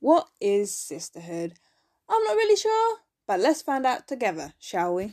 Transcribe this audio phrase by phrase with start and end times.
[0.00, 1.54] What is sisterhood?
[2.08, 5.12] I'm not really sure, but let's find out together, shall we?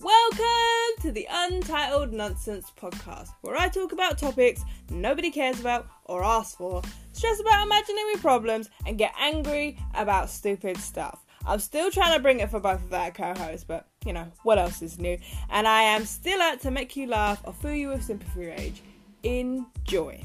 [0.00, 6.24] Welcome to the Untitled Nonsense Podcast, where I talk about topics nobody cares about or
[6.24, 6.82] asks for,
[7.12, 11.24] stress about imaginary problems, and get angry about stupid stuff.
[11.46, 14.58] I'm still trying to bring it for both of our co-hosts, but you know, what
[14.58, 15.18] else is new?
[15.50, 18.82] And I am still out to make you laugh or fill you with sympathy rage.
[19.22, 20.24] Enjoy.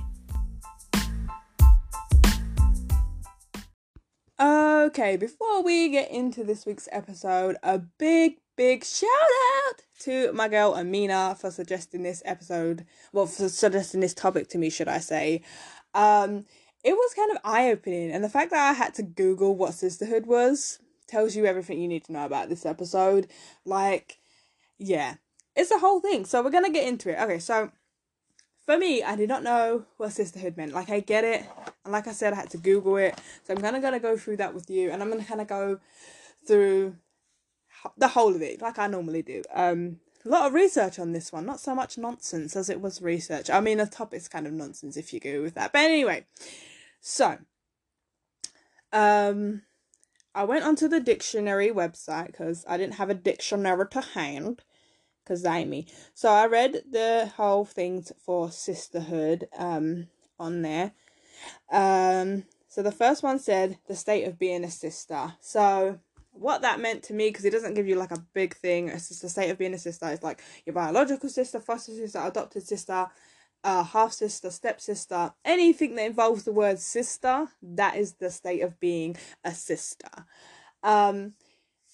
[4.40, 9.10] Okay, before we get into this week's episode, a big, big shout
[9.68, 12.86] out to my girl Amina for suggesting this episode.
[13.12, 15.42] Well, for suggesting this topic to me, should I say.
[15.94, 16.46] Um,
[16.84, 19.74] it was kind of eye opening, and the fact that I had to Google what
[19.74, 23.28] sisterhood was tells you everything you need to know about this episode.
[23.66, 24.18] Like,
[24.78, 25.16] yeah,
[25.56, 26.26] it's a whole thing.
[26.26, 27.22] So we're gonna get into it.
[27.22, 27.72] Okay, so
[28.66, 30.74] for me, I did not know what sisterhood meant.
[30.74, 31.46] Like, I get it,
[31.84, 33.20] and like I said, I had to Google it.
[33.44, 35.80] So I'm gonna gonna go through that with you, and I'm gonna kind of go
[36.48, 36.96] through
[37.98, 39.44] the whole of it, like I normally do.
[39.54, 43.02] Um, a lot of research on this one, not so much nonsense as it was
[43.02, 43.50] research.
[43.50, 45.72] I mean, the topic's kind of nonsense if you go with that.
[45.72, 46.26] But anyway,
[47.00, 47.38] so
[48.92, 49.62] um
[50.36, 54.64] I went onto the dictionary website because I didn't have a dictionary to hand
[55.24, 55.88] because I me.
[56.14, 60.92] So I read the whole things for sisterhood um on there.
[61.72, 65.34] Um so the first one said the state of being a sister.
[65.40, 66.00] So
[66.34, 68.90] what that meant to me because it doesn't give you like a big thing.
[68.90, 70.10] It's just the state of being a sister.
[70.10, 73.08] It's like your biological sister, foster sister, adopted sister,
[73.66, 78.80] uh, half sister, stepsister, anything that involves the word sister, that is the state of
[78.80, 80.26] being a sister.
[80.84, 81.34] Um,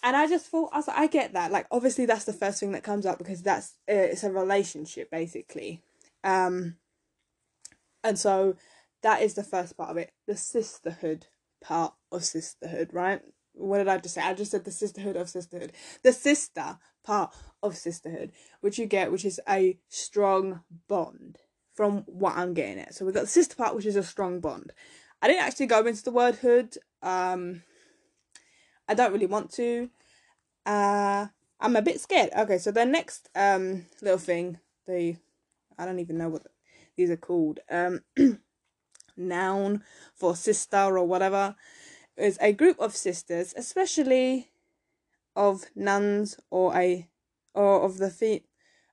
[0.04, 1.50] and I just thought, I was like, I get that.
[1.50, 5.10] Like, obviously, that's the first thing that comes up because that's uh, it's a relationship
[5.10, 5.82] basically.
[6.26, 6.76] Um,
[8.04, 8.58] and so
[9.02, 11.28] that is the first part of it, the sisterhood
[11.64, 13.22] part of sisterhood, right?
[13.54, 14.22] What did I just say?
[14.22, 15.72] I just said the sisterhood of sisterhood,
[16.04, 17.34] the sister part
[17.64, 21.38] of sisterhood, which you get, which is a strong bond
[21.82, 22.94] from what I'm getting at.
[22.94, 24.72] So we've got the sister part, which is a strong bond.
[25.20, 26.78] I didn't actually go into the word hood.
[27.02, 27.64] Um,
[28.88, 29.90] I don't really want to.
[30.64, 31.26] Uh,
[31.60, 32.30] I'm a bit scared.
[32.38, 35.16] Okay, so the next um little thing, the
[35.76, 36.46] I don't even know what
[36.96, 37.62] these are called.
[37.68, 38.02] Um,
[39.18, 41.56] noun for sister or whatever
[42.16, 44.52] is a group of sisters, especially
[45.36, 47.08] of nuns or a
[47.56, 48.46] or of the feet.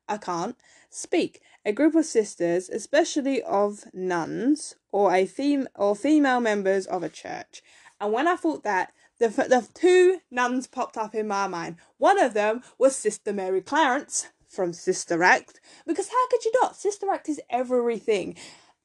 [0.08, 0.56] I can't
[0.88, 7.02] speak a group of sisters, especially of nuns or a fem- or female members of
[7.02, 7.62] a church.
[8.00, 11.76] And when I thought that, the the two nuns popped up in my mind.
[11.98, 16.74] One of them was Sister Mary Clarence from Sister Act, because how could you not?
[16.74, 18.36] Sister Act is everything.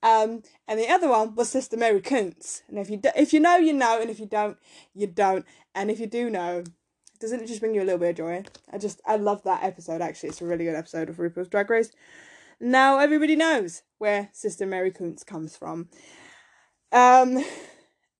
[0.02, 2.64] Um, and the other one was Sister Mary Kuntz.
[2.68, 4.58] And if you do, if you know, you know, and if you don't,
[4.94, 5.46] you don't.
[5.74, 6.66] And if you do know,
[7.22, 8.44] doesn't it just bring you a little bit of joy?
[8.74, 10.02] I just I love that episode.
[10.02, 11.92] Actually, it's a really good episode of RuPaul's Drag Race.
[12.60, 15.90] Now everybody knows where Sister Mary Kuntz comes from.
[16.92, 17.44] Um,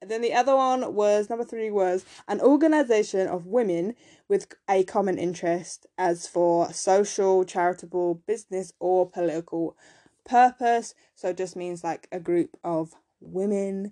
[0.02, 3.96] then the other one was number three was an organization of women
[4.28, 9.78] with a common interest as for social, charitable, business, or political
[10.26, 10.94] purpose.
[11.16, 13.92] So it just means like a group of women,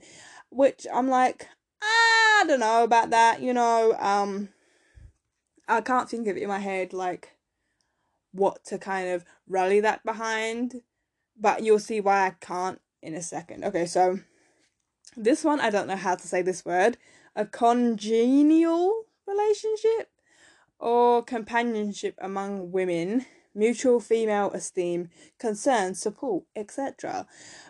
[0.50, 1.47] which I'm like,
[1.81, 3.96] I don't know about that, you know.
[4.00, 4.50] Um,
[5.68, 7.35] I can't think of it in my head like
[8.31, 10.81] what to kind of rally that behind,
[11.40, 13.64] but you'll see why I can't in a second.
[13.64, 14.19] Okay, so
[15.16, 16.97] this one, I don't know how to say this word
[17.34, 20.12] a congenial relationship
[20.80, 25.09] or companionship among women, mutual female esteem,
[25.40, 27.25] concern, support, etc.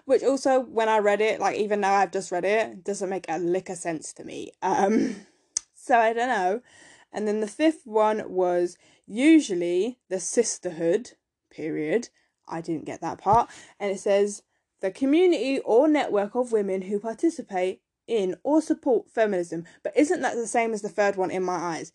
[0.06, 3.26] Which also, when I read it, like even now I've just read it, doesn't make
[3.28, 4.52] a lick of sense to me.
[4.62, 5.16] Um,
[5.76, 6.62] so I don't know.
[7.14, 8.78] And then the fifth one was
[9.12, 11.12] usually the sisterhood,
[11.50, 12.10] period.
[12.48, 13.50] I didn't get that part.
[13.80, 14.44] And it says
[14.80, 19.66] the community or network of women who participate in or support feminism.
[19.84, 21.92] But isn't that the same as the third one in my eyes?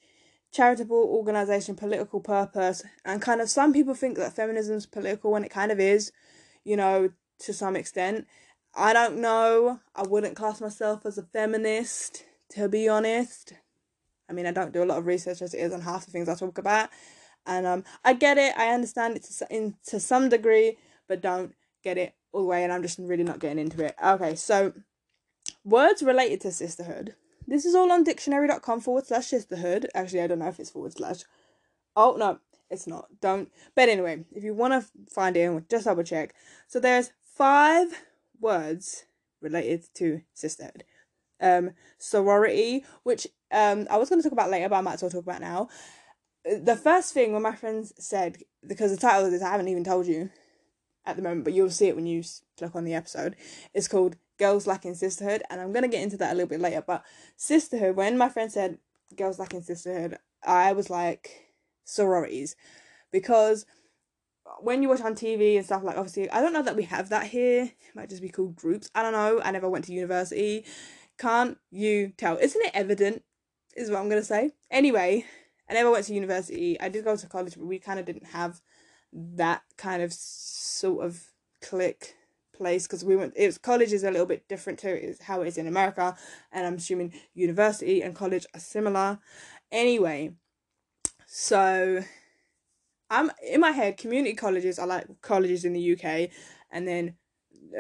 [0.53, 5.51] Charitable organization, political purpose, and kind of some people think that feminism's political when it
[5.51, 6.13] kind of is,
[6.65, 7.11] you know,
[7.41, 8.27] to some extent.
[8.75, 9.81] I don't know.
[9.95, 13.55] I wouldn't class myself as a feminist, to be honest.
[14.29, 16.11] I mean, I don't do a lot of research as it is on half the
[16.11, 16.91] things I talk about,
[17.47, 18.57] and um, I get it.
[18.57, 20.79] I understand it to in to some degree,
[21.09, 22.65] but don't get it all the way.
[22.65, 23.95] And I'm just really not getting into it.
[24.05, 24.73] Okay, so
[25.65, 27.15] words related to sisterhood.
[27.47, 29.89] This is all on dictionary.com forward slash sisterhood.
[29.95, 31.23] Actually, I don't know if it's forward slash.
[31.95, 32.41] Oh no,
[32.71, 33.07] it's not.
[33.21, 33.51] Don't.
[33.75, 36.35] But anyway, if you want to find it, just double check.
[36.67, 38.03] So there's five
[38.41, 39.05] words
[39.41, 40.85] related to sisterhood.
[41.41, 45.03] Um, sorority, which um I was going to talk about later, but I might as
[45.03, 45.69] well talk about now.
[46.45, 49.85] The first thing when my friends said, because the title of this I haven't even
[49.85, 50.31] told you
[51.05, 52.23] at the moment, but you'll see it when you
[52.57, 53.37] click on the episode.
[53.75, 56.83] It's called Girls Lacking Sisterhood, and I'm gonna get into that a little bit later.
[56.87, 57.05] But
[57.37, 58.79] sisterhood, when my friend said
[59.17, 61.53] Girls Lacking Sisterhood, I was like
[61.85, 62.57] sororities
[63.13, 63.65] because
[64.61, 67.09] when you watch on TV and stuff like obviously I don't know that we have
[67.11, 67.65] that here.
[67.65, 68.91] It might just be called groups.
[68.95, 69.41] I don't know.
[69.43, 70.65] I never went to university.
[71.19, 72.37] Can't you tell?
[72.37, 73.23] Isn't it evident?
[73.77, 74.53] Is what I'm gonna say.
[74.71, 75.25] Anyway,
[75.69, 76.81] I never went to university.
[76.81, 78.61] I did go to college, but we kind of didn't have
[79.13, 81.23] that kind of sort of
[81.63, 82.15] clique
[82.57, 85.49] place because we went it was college is a little bit different to how it
[85.49, 86.17] is in America
[86.53, 89.19] and I'm assuming university and college are similar
[89.71, 90.33] anyway
[91.27, 92.03] so
[93.11, 96.31] I'm in my head community colleges are like colleges in the UK
[96.71, 97.15] and then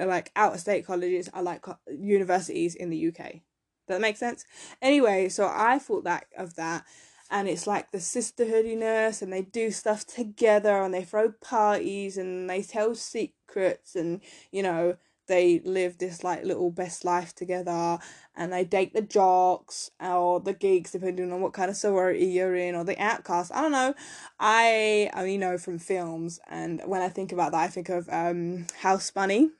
[0.04, 3.40] like out of state colleges are like universities in the UK Does
[3.88, 4.44] that make sense?
[4.82, 6.84] Anyway so I thought that of that
[7.31, 12.48] and it's like the sisterhoodiness and they do stuff together and they throw parties and
[12.48, 14.20] they tell secrets and
[14.52, 14.96] you know
[15.26, 17.99] they live this like little best life together
[18.37, 22.54] and they date the jocks or the geeks depending on what kind of sorority you're
[22.54, 23.94] in or the outcast i don't know.
[24.38, 28.08] I i mean, know from films and when i think about that i think of
[28.08, 29.50] um house bunny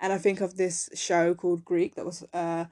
[0.00, 2.64] and i think of this show called greek that was uh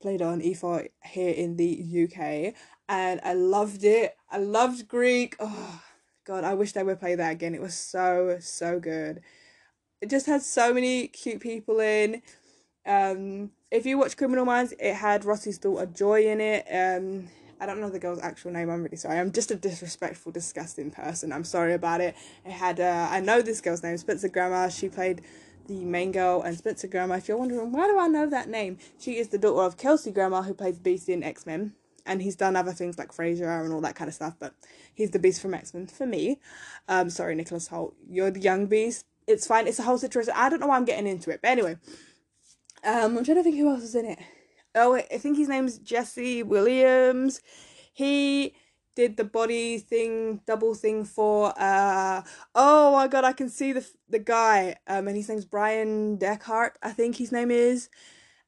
[0.00, 2.54] played on e4 here in the uk
[2.88, 4.16] and I loved it.
[4.30, 5.36] I loved Greek.
[5.40, 5.82] Oh
[6.24, 7.54] god, I wish they would play that again.
[7.54, 9.20] It was so so good.
[10.00, 12.22] It just had so many cute people in.
[12.86, 16.66] Um, if you watch Criminal Minds, it had Rossi's daughter Joy in it.
[16.70, 17.28] Um,
[17.58, 18.68] I don't know the girl's actual name.
[18.68, 19.18] I'm really sorry.
[19.18, 21.32] I'm just a disrespectful, disgusting person.
[21.32, 22.14] I'm sorry about it.
[22.44, 24.70] It had uh, I know this girl's name, Spencer Grammer.
[24.70, 25.22] She played
[25.66, 27.16] the main girl, and Spencer Grammer.
[27.16, 30.10] If you're wondering why do I know that name, she is the daughter of Kelsey
[30.10, 31.74] Grammer, who plays Beast in X Men
[32.06, 34.34] and he's done other things like Frasier and all that kind of stuff.
[34.38, 34.54] But
[34.94, 36.40] he's the Beast from X Men for me.
[36.88, 39.06] Um, sorry, Nicholas Hoult, you're the young Beast.
[39.26, 39.66] It's fine.
[39.66, 40.32] It's a whole situation.
[40.36, 41.78] I don't know why I'm getting into it, but anyway,
[42.84, 44.18] um, I'm trying to think who else is in it.
[44.74, 47.40] Oh, I think his name's Jesse Williams.
[47.92, 48.54] He
[48.94, 51.52] did the body thing, double thing for.
[51.56, 52.22] Uh,
[52.54, 54.76] oh my god, I can see the the guy.
[54.86, 56.72] Um, and his name's Bryan Dechart.
[56.82, 57.88] I think his name is.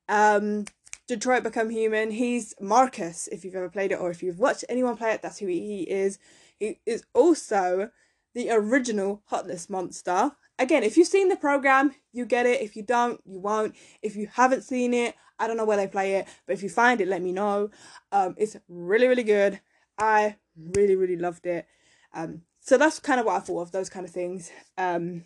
[0.08, 0.66] Um,
[1.08, 2.10] Detroit Become Human.
[2.10, 5.38] He's Marcus, if you've ever played it or if you've watched anyone play it, that's
[5.38, 6.18] who he is.
[6.58, 7.90] He is also
[8.34, 10.32] the original Hotness Monster.
[10.58, 12.60] Again, if you've seen the program, you get it.
[12.60, 13.76] If you don't, you won't.
[14.02, 16.70] If you haven't seen it, I don't know where they play it, but if you
[16.70, 17.70] find it, let me know.
[18.10, 19.60] Um, it's really, really good.
[19.98, 21.66] I really, really loved it.
[22.14, 24.50] Um, so that's kind of what I thought of those kind of things.
[24.76, 25.24] Um,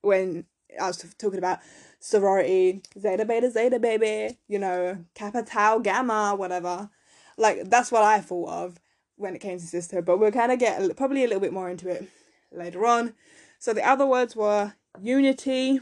[0.00, 0.46] when
[0.80, 1.58] I was talking about
[2.00, 6.90] sorority, zeta beta zeta baby, you know, kappa tau gamma, whatever.
[7.36, 8.80] Like that's what I thought of
[9.16, 11.68] when it came to sisterhood, but we'll kind of get probably a little bit more
[11.68, 12.08] into it
[12.52, 13.14] later on.
[13.58, 15.80] So the other words were unity,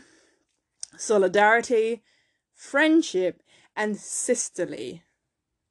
[0.97, 2.03] solidarity,
[2.55, 3.43] friendship,
[3.77, 5.03] and sisterly.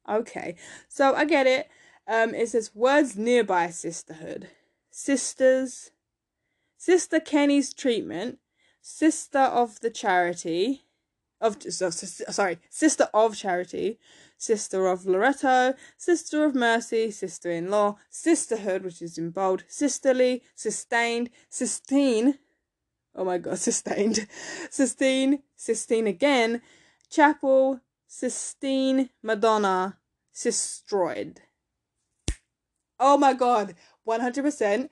[0.08, 0.54] Okay,
[0.88, 1.68] so I get it.
[2.08, 4.48] Um, it says words nearby sisterhood,
[4.90, 5.90] sisters,
[6.78, 8.38] Sister Kenny's treatment,
[8.80, 10.84] sister of the charity.
[11.40, 12.58] Of so, sorry.
[12.70, 13.98] Sister of charity.
[14.38, 15.74] Sister of loretto.
[15.98, 17.10] Sister of mercy.
[17.10, 17.96] Sister-in-law.
[18.08, 19.64] Sisterhood which is in bold.
[19.68, 20.42] Sisterly.
[20.54, 21.28] Sustained.
[21.50, 22.38] Sistine.
[23.14, 24.26] Oh my god sustained.
[24.70, 25.42] Sistine.
[25.56, 26.62] Sistine again.
[27.10, 27.80] Chapel.
[28.06, 29.98] Sistine madonna.
[30.32, 31.38] Sistroid
[32.98, 33.74] oh my god
[34.06, 34.88] 100%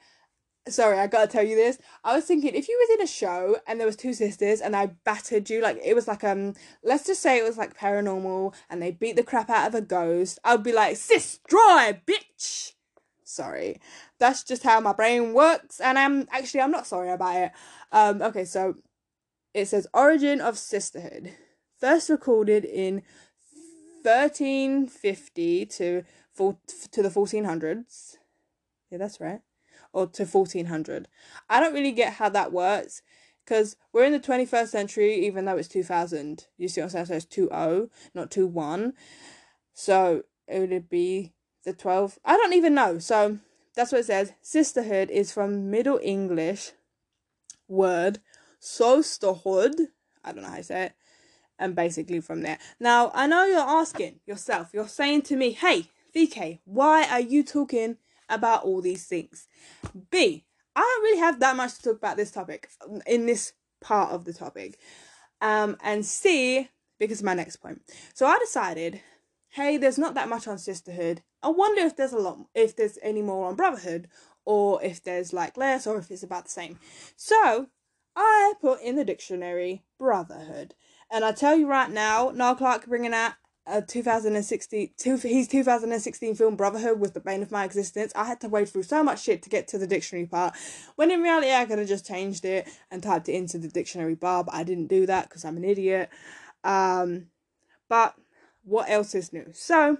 [0.68, 1.78] sorry, I gotta tell you this.
[2.02, 4.74] I was thinking if you was in a show and there was two sisters and
[4.74, 8.54] I battered you, like it was like um, let's just say it was like paranormal
[8.70, 12.72] and they beat the crap out of a ghost, I'd be like, sis, destroy, bitch.
[13.24, 13.80] Sorry,
[14.18, 17.52] that's just how my brain works, and I'm actually I'm not sorry about it.
[17.90, 18.76] Um, okay, so
[19.54, 21.32] it says origin of sisterhood,
[21.80, 23.02] first recorded in
[24.02, 26.02] 1350 to
[26.36, 28.16] to the 1400s.
[28.90, 29.40] Yeah, that's right
[29.94, 31.08] or to 1400.
[31.48, 33.00] I don't really get how that works
[33.44, 36.46] because we're in the 21st century, even though it's 2000.
[36.58, 37.06] You see what I'm saying?
[37.06, 38.92] So it's 20, not 21.
[39.72, 41.32] So it would be
[41.64, 42.18] the 12.
[42.24, 42.98] I don't even know.
[42.98, 43.38] So
[43.74, 44.32] that's what it says.
[44.42, 46.72] Sisterhood is from Middle English
[47.68, 48.20] word
[48.58, 49.76] sisterhood.
[50.24, 50.92] I don't know how to say it.
[51.56, 52.58] And basically from there.
[52.80, 57.42] Now, I know you're asking yourself, you're saying to me, hey, VK, why are you
[57.42, 57.96] talking
[58.28, 59.48] about all these things.
[60.10, 60.44] B,
[60.74, 62.68] I don't really have that much to talk about this topic
[63.06, 64.78] in this part of the topic.
[65.40, 66.68] Um, and C,
[66.98, 67.82] because my next point.
[68.14, 69.00] So I decided,
[69.50, 71.22] hey, there's not that much on sisterhood.
[71.42, 74.08] I wonder if there's a lot, if there's any more on brotherhood,
[74.44, 76.78] or if there's like less, or if it's about the same.
[77.16, 77.68] So
[78.16, 80.74] I put in the dictionary brotherhood.
[81.10, 83.34] And I tell you right now, Noel Clarke bringing out
[83.66, 88.12] a 2016 two, his 2016 film Brotherhood was the bane of my existence.
[88.14, 90.54] I had to wade through so much shit to get to the dictionary part.
[90.96, 94.14] When in reality, I could have just changed it and typed it into the dictionary
[94.14, 96.10] bar, but I didn't do that because I'm an idiot.
[96.62, 97.28] Um,
[97.88, 98.14] but
[98.64, 99.46] what else is new?
[99.52, 99.98] So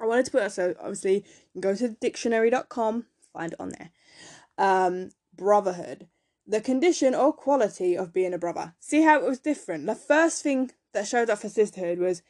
[0.00, 3.90] I wanted to put so obviously you can go to dictionary.com, find it on there.
[4.58, 6.08] Um, brotherhood,
[6.46, 8.74] the condition or quality of being a brother.
[8.80, 9.86] See how it was different.
[9.86, 12.22] The first thing that showed up for sisterhood was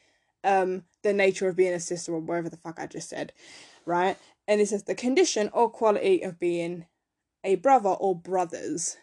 [0.43, 3.33] um the nature of being a sister or whatever the fuck I just said,
[3.85, 4.17] right?
[4.47, 6.85] And it says the condition or quality of being
[7.43, 8.97] a brother or brothers.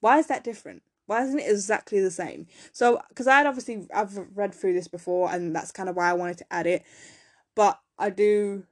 [0.00, 0.82] Why is that different?
[1.06, 2.46] Why isn't it exactly the same?
[2.72, 6.08] So, because I had obviously I've read through this before, and that's kind of why
[6.08, 6.82] I wanted to add it,
[7.54, 8.64] but I do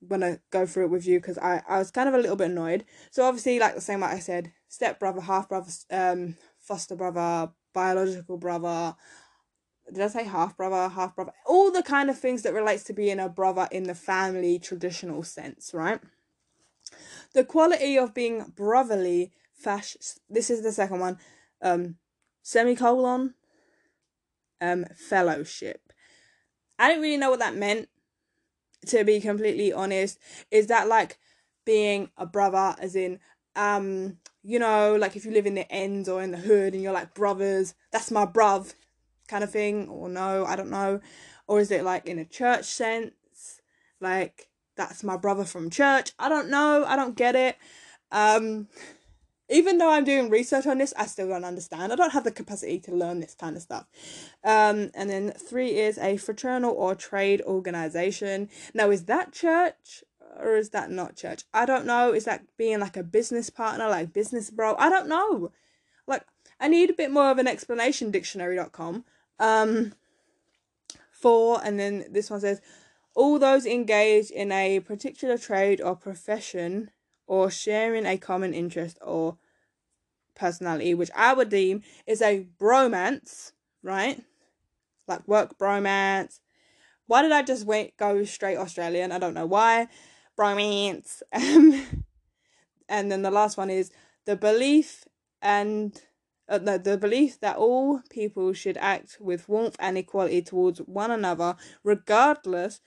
[0.00, 2.36] want to go through it with you because I I was kind of a little
[2.36, 2.84] bit annoyed.
[3.10, 7.50] So obviously, like the same like I said, step brother, half brother, um, foster brother,
[7.74, 8.96] biological brother,
[9.92, 11.32] did I say half brother, half brother?
[11.46, 15.22] All the kind of things that relates to being a brother in the family traditional
[15.22, 16.00] sense, right?
[17.34, 19.96] The quality of being brotherly, fash.
[20.28, 21.18] This is the second one.
[21.62, 21.96] Um,
[22.42, 23.34] semicolon.
[24.60, 25.92] Um, fellowship.
[26.78, 27.88] I didn't really know what that meant.
[28.86, 30.18] To be completely honest,
[30.50, 31.18] is that like
[31.64, 33.18] being a brother, as in
[33.56, 36.82] um, you know, like if you live in the ends or in the hood and
[36.82, 38.74] you're like brothers, that's my bruv
[39.26, 41.00] kind of thing or no i don't know.
[41.46, 43.60] Or is it like in a church sense?
[44.00, 46.12] Like that's my brother from church.
[46.18, 46.84] I don't know.
[46.86, 47.56] I don't get it.
[48.10, 48.68] Um
[49.48, 51.92] even though i'm doing research on this i still don't understand.
[51.92, 53.86] I don't have the capacity to learn this kind of stuff.
[54.44, 58.48] Um and then three is a fraternal or trade organization.
[58.74, 60.02] Now is that church
[60.38, 61.44] or is that not church?
[61.54, 62.12] I don't know.
[62.12, 64.74] Is that being like a business partner like business bro?
[64.78, 65.52] I don't know.
[66.06, 66.24] Like
[66.58, 69.04] i need a bit more of an explanation dictionary.com
[69.38, 69.92] um,
[71.10, 72.60] four, and then this one says,
[73.14, 76.90] all those engaged in a particular trade or profession
[77.26, 79.38] or sharing a common interest or
[80.34, 83.52] personality, which I would deem is a bromance,
[83.82, 84.22] right?
[85.08, 86.40] Like work bromance.
[87.06, 89.12] Why did I just wait go straight Australian?
[89.12, 89.88] I don't know why.
[90.38, 91.22] Bromance.
[91.32, 92.04] Um,
[92.88, 93.90] and then the last one is
[94.26, 95.04] the belief
[95.40, 96.00] and
[96.48, 101.10] uh, no, the belief that all people should act with warmth and equality towards one
[101.10, 102.80] another, regardless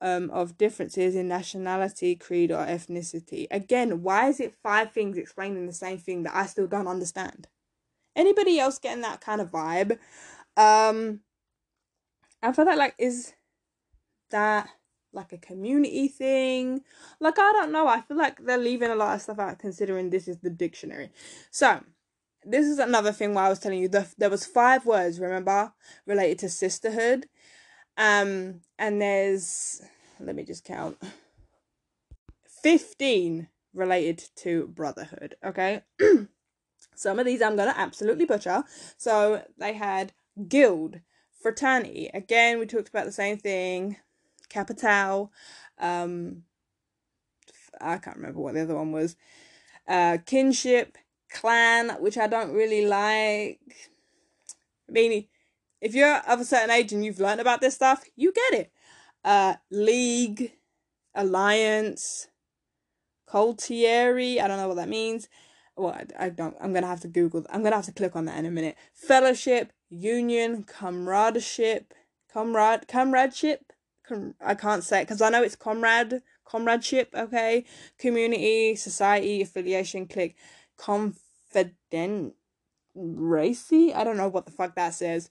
[0.00, 3.46] um, of differences in nationality, creed, or ethnicity.
[3.50, 7.46] Again, why is it five things explaining the same thing that I still don't understand?
[8.16, 9.98] Anybody else getting that kind of vibe?
[10.56, 11.20] Um,
[12.42, 13.32] I feel that like is
[14.30, 14.68] that
[15.12, 16.82] like a community thing?
[17.20, 17.86] Like I don't know.
[17.86, 21.10] I feel like they're leaving a lot of stuff out considering this is the dictionary.
[21.50, 21.80] So
[22.44, 25.72] this is another thing where I was telling you the, there was five words remember
[26.06, 27.26] related to sisterhood.
[27.96, 29.80] Um and there's
[30.20, 31.02] let me just count.
[32.62, 35.82] 15 related to brotherhood okay?
[36.96, 38.64] Some of these I'm going to absolutely butcher.
[38.96, 40.12] So they had
[40.48, 41.00] guild
[41.40, 42.10] fraternity.
[42.14, 43.96] Again we talked about the same thing.
[44.48, 45.32] Capital.
[45.78, 46.44] Um
[47.80, 49.16] I can't remember what the other one was.
[49.88, 50.98] Uh kinship
[51.34, 53.60] clan, which I don't really like.
[54.88, 55.26] I mean,
[55.80, 58.72] if you're of a certain age and you've learned about this stuff, you get it.
[59.24, 60.52] Uh, league,
[61.14, 62.28] alliance,
[63.26, 65.28] coterie, I don't know what that means.
[65.76, 66.56] Well, I, I don't.
[66.60, 67.44] I'm gonna have to Google.
[67.50, 68.76] I'm gonna have to clique on that in a minute.
[68.92, 71.92] Fellowship, union, comradeship,
[72.32, 73.72] comrade, comradeship.
[74.06, 77.10] Com- I can't say it because I know it's comrade, comradeship.
[77.14, 77.64] Okay,
[77.98, 80.36] community, society, affiliation, click,
[80.76, 81.18] conf
[81.54, 82.34] confident
[82.94, 83.92] racy.
[83.92, 85.30] I don't know what the fuck that says.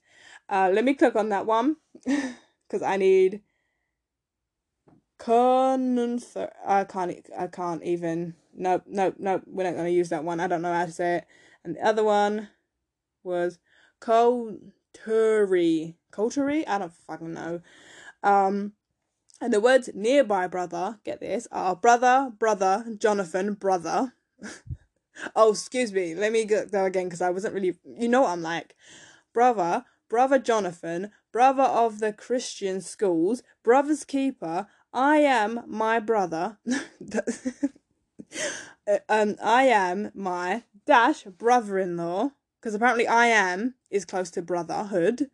[0.50, 3.42] Uh, let me click on that one because I need
[5.18, 6.52] confer.
[6.66, 7.30] I can't.
[7.38, 8.36] I can't even.
[8.56, 8.84] Nope.
[8.88, 9.16] Nope.
[9.18, 9.44] Nope.
[9.48, 10.40] We're not gonna use that one.
[10.40, 11.26] I don't know how to say it.
[11.64, 12.50] And the other one
[13.24, 13.60] was
[14.00, 15.96] coterie.
[16.12, 16.68] Coterie.
[16.68, 17.62] I don't fucking know.
[18.22, 18.74] Um.
[19.42, 24.14] And the words nearby brother, get this, are brother, brother, Jonathan, brother.
[25.36, 26.16] Oh, excuse me.
[26.16, 27.76] Let me go, again because I wasn't really.
[27.86, 28.76] You know what I'm like.
[29.34, 36.60] Brother, brother Jonathan, brother of the Christian schools, brother's keeper, I am my brother.
[39.10, 42.30] um, I am my dash brother in law,
[42.60, 45.30] because apparently I am is close to brotherhood.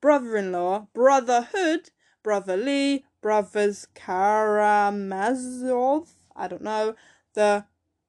[0.00, 1.90] Brother in law, brotherhood,
[2.22, 6.08] brotherly, brothers Karamazov.
[6.36, 6.94] I don't know.
[7.34, 7.64] The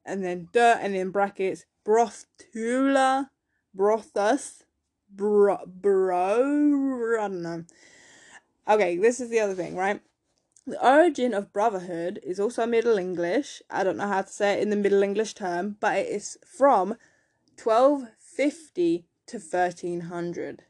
[0.05, 3.29] and then dirt, and in brackets brothula,
[3.75, 4.63] brothus,
[5.09, 7.17] bro, bro.
[7.19, 7.65] I don't know.
[8.67, 10.01] Okay, this is the other thing, right?
[10.65, 13.61] The origin of brotherhood is also Middle English.
[13.69, 16.37] I don't know how to say it in the Middle English term, but it is
[16.45, 16.95] from
[17.61, 20.63] 1250 to 1300.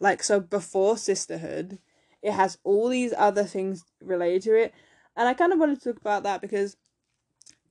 [0.00, 1.78] Like, so before sisterhood,
[2.22, 4.74] it has all these other things related to it.
[5.14, 6.78] And I kind of wanted to talk about that because,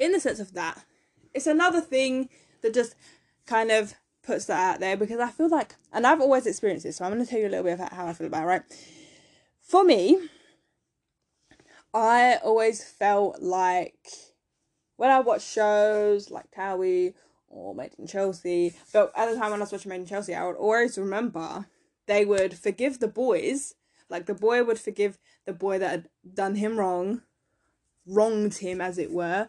[0.03, 0.83] in the sense of that,
[1.33, 2.29] it's another thing
[2.61, 2.95] that just
[3.45, 3.93] kind of
[4.23, 7.13] puts that out there because I feel like, and I've always experienced this, so I'm
[7.13, 8.61] going to tell you a little bit about how I feel about it, right?
[9.61, 10.29] For me,
[11.93, 14.07] I always felt like
[14.97, 17.13] when I watched shows like Towie
[17.47, 20.35] or Made in Chelsea, but at the time when I was watching Made in Chelsea,
[20.35, 21.67] I would always remember
[22.07, 23.75] they would forgive the boys,
[24.09, 27.21] like the boy would forgive the boy that had done him wrong,
[28.05, 29.47] wronged him as it were,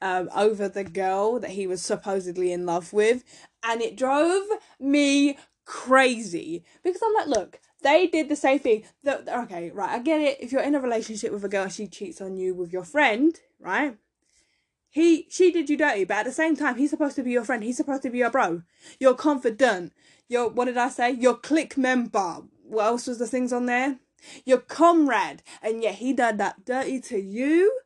[0.00, 3.24] um, over the girl that he was supposedly in love with,
[3.62, 4.44] and it drove
[4.78, 8.84] me crazy because I'm like, look, they did the same thing.
[9.02, 10.38] The, okay, right, I get it.
[10.40, 13.38] If you're in a relationship with a girl she cheats on you with your friend,
[13.60, 13.96] right?
[14.90, 17.44] He, she did you dirty, but at the same time, he's supposed to be your
[17.44, 17.62] friend.
[17.62, 18.62] He's supposed to be your bro.
[18.98, 19.92] You're confident.
[20.28, 21.10] Your, what did I say?
[21.10, 22.42] Your clique member.
[22.62, 23.98] What else was the things on there?
[24.44, 25.42] Your comrade.
[25.62, 27.80] And yet he did that dirty to you.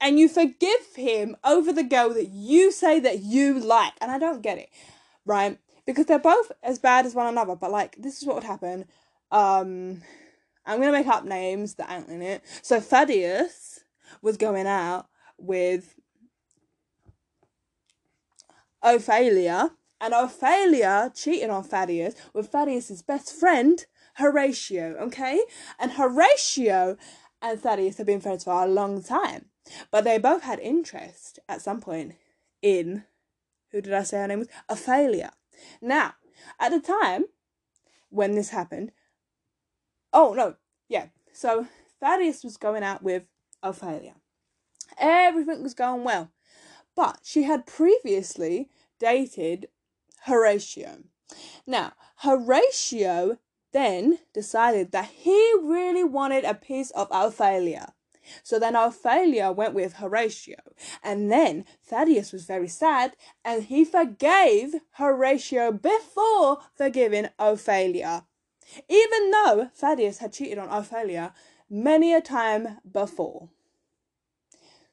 [0.00, 3.94] And you forgive him over the girl that you say that you like.
[4.00, 4.70] And I don't get it,
[5.24, 5.58] right?
[5.88, 7.56] because they're both as bad as one another.
[7.56, 8.84] But like, this is what would happen.
[9.30, 10.02] Um,
[10.66, 12.42] I'm gonna make up names that aren't in it.
[12.60, 13.80] So Thaddeus
[14.20, 15.06] was going out
[15.38, 15.94] with
[18.82, 24.94] Ophelia, and Ophelia cheating on Thaddeus with Thaddeus's best friend Horatio.
[25.00, 25.40] Okay,
[25.78, 26.98] and Horatio
[27.40, 29.46] and Thaddeus have been friends for a long time,
[29.90, 32.14] but they both had interest at some point
[32.62, 33.04] in
[33.70, 34.48] who did I say her name was?
[34.68, 35.32] Ophelia.
[35.80, 36.14] Now,
[36.58, 37.26] at the time
[38.10, 38.92] when this happened,
[40.12, 40.56] oh no,
[40.88, 41.66] yeah, so
[42.00, 43.24] Thaddeus was going out with
[43.62, 44.14] Ophelia.
[44.98, 46.30] Everything was going well,
[46.96, 49.68] but she had previously dated
[50.22, 51.04] Horatio.
[51.66, 53.38] Now, Horatio
[53.72, 57.92] then decided that he really wanted a piece of Ophelia.
[58.42, 60.56] So then Ophelia went with Horatio.
[61.02, 68.24] And then Thaddeus was very sad and he forgave Horatio before forgiving Ophelia.
[68.88, 71.32] Even though Thaddeus had cheated on Ophelia
[71.70, 73.48] many a time before.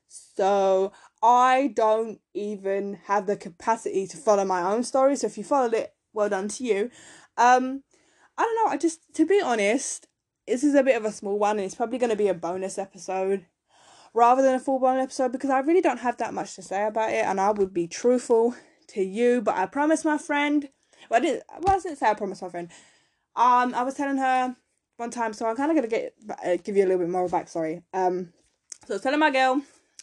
[0.07, 5.15] So I don't even have the capacity to follow my own story.
[5.15, 6.91] So if you followed it, well done to you.
[7.37, 7.83] Um,
[8.37, 8.71] I don't know.
[8.71, 10.07] I just, to be honest,
[10.47, 12.33] this is a bit of a small one and it's probably going to be a
[12.33, 13.45] bonus episode
[14.13, 16.85] rather than a full blown episode because I really don't have that much to say
[16.85, 18.55] about it and I would be truthful
[18.89, 19.41] to you.
[19.41, 20.69] But I promised my friend,
[21.09, 22.69] well, I didn't, well, I didn't say I promised my friend.
[23.35, 24.55] Um, I was telling her
[24.97, 27.09] one time, so I'm kind of going to get uh, give you a little bit
[27.09, 27.83] more backstory.
[27.93, 28.29] Um,
[28.85, 29.61] so I was telling my girl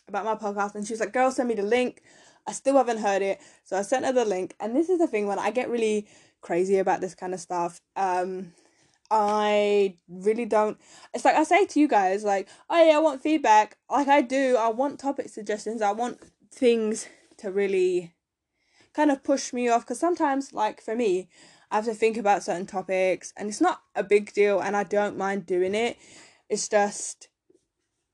[0.09, 2.03] about my podcast and she was like, girl, send me the link.
[2.47, 3.41] I still haven't heard it.
[3.65, 4.55] So I sent her the link.
[4.61, 6.09] And this is the thing when I get really
[6.41, 7.81] crazy about this kind of stuff.
[7.97, 8.53] Um,
[9.15, 10.79] I really don't.
[11.13, 13.77] It's like I say to you guys, like, oh yeah, I want feedback.
[13.91, 14.57] Like I do.
[14.59, 15.83] I want topic suggestions.
[15.83, 16.19] I want
[16.51, 18.15] things to really
[18.95, 21.29] kind of push me off because sometimes, like for me,
[21.71, 24.85] I have to think about certain topics, and it's not a big deal, and I
[24.85, 25.99] don't mind doing it.
[26.49, 27.29] It's just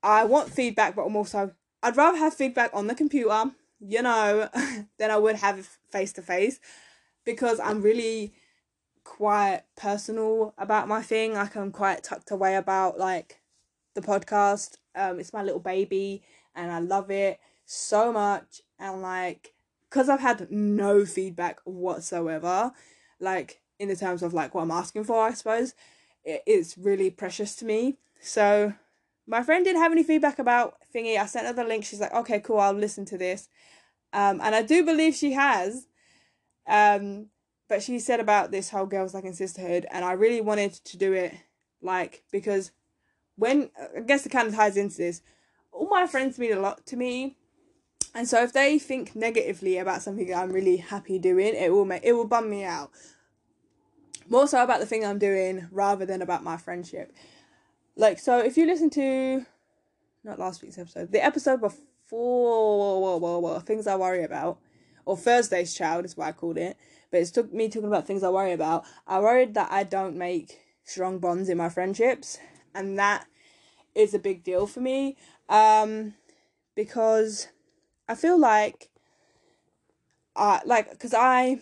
[0.03, 4.49] I want feedback, but I'm also I'd rather have feedback on the computer, you know,
[4.99, 6.59] than I would have face to face
[7.23, 8.33] because I'm really
[9.09, 11.33] quite personal about my thing.
[11.33, 13.41] Like I'm quite tucked away about like
[13.95, 14.77] the podcast.
[14.95, 16.21] Um, it's my little baby,
[16.55, 18.61] and I love it so much.
[18.77, 19.53] And like,
[19.89, 22.71] because I've had no feedback whatsoever,
[23.19, 25.73] like in the terms of like what I'm asking for, I suppose
[26.23, 27.97] it, it's really precious to me.
[28.21, 28.73] So
[29.25, 31.17] my friend didn't have any feedback about thingy.
[31.17, 31.83] I sent her the link.
[31.83, 33.49] She's like, okay, cool, I'll listen to this.
[34.13, 35.87] Um, and I do believe she has.
[36.67, 37.27] Um,
[37.69, 40.97] but she said about this whole girls like in sisterhood and i really wanted to
[40.97, 41.33] do it
[41.81, 42.71] like because
[43.35, 45.21] when i guess it kind of ties into this
[45.71, 47.37] all my friends mean a lot to me
[48.15, 51.85] and so if they think negatively about something that i'm really happy doing it will
[51.85, 52.91] make it will bum me out
[54.27, 57.13] more so about the thing i'm doing rather than about my friendship
[57.95, 59.45] like so if you listen to
[60.23, 64.59] not last week's episode, the episode before whoa, whoa, whoa, things I worry about,
[65.05, 66.77] or Thursday's child is what I called it.
[67.11, 68.85] But it's took me talking about things I worry about.
[69.07, 72.37] I worried that I don't make strong bonds in my friendships,
[72.73, 73.25] and that
[73.95, 75.17] is a big deal for me.
[75.47, 76.13] Um,
[76.75, 77.47] because
[78.07, 78.89] I feel like
[80.35, 81.59] I like because I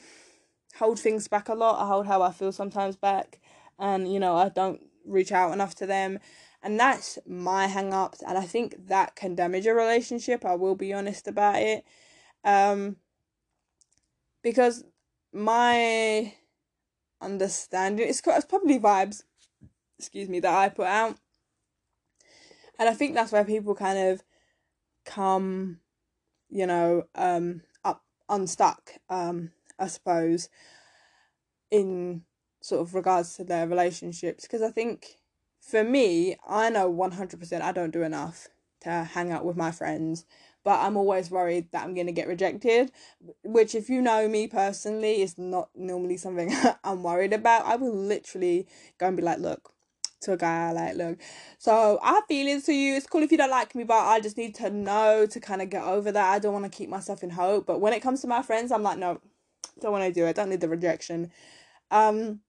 [0.78, 1.82] hold things back a lot.
[1.82, 3.40] I hold how I feel sometimes back,
[3.80, 6.20] and you know I don't reach out enough to them,
[6.62, 8.22] and that's my hang ups.
[8.22, 10.46] And I think that can damage a relationship.
[10.46, 11.86] I will be honest about it,
[12.44, 12.98] um,
[14.44, 14.84] because
[15.34, 16.34] my
[17.22, 19.24] understanding it's, it's probably vibes,
[19.98, 21.18] excuse me, that I put out,
[22.80, 24.24] and I think that's where people kind of
[25.06, 25.80] come,
[26.50, 28.92] you know, um, up unstuck.
[29.10, 30.50] Um, I suppose,
[31.70, 32.24] in
[32.62, 34.44] sort of regards to their relationships.
[34.44, 35.18] Because I think
[35.62, 38.48] for me, I know 100% I don't do enough
[38.82, 40.26] to hang out with my friends,
[40.68, 42.92] but I'm always worried that I'm going to get rejected,
[43.46, 46.54] which, if you know me personally, is not normally something
[46.84, 47.66] I'm worried about.
[47.66, 49.72] I will literally go and be like, look,
[50.24, 51.20] to a guy like, look,
[51.58, 52.96] so I have feelings to you.
[52.96, 55.62] It's cool if you don't like me, but I just need to know to kind
[55.62, 56.34] of get over that.
[56.34, 57.66] I don't want to keep myself in hope.
[57.66, 59.22] But when it comes to my friends, I'm like, no,
[59.80, 60.36] don't want to do it.
[60.36, 61.32] Don't need the rejection.
[61.92, 62.42] Um,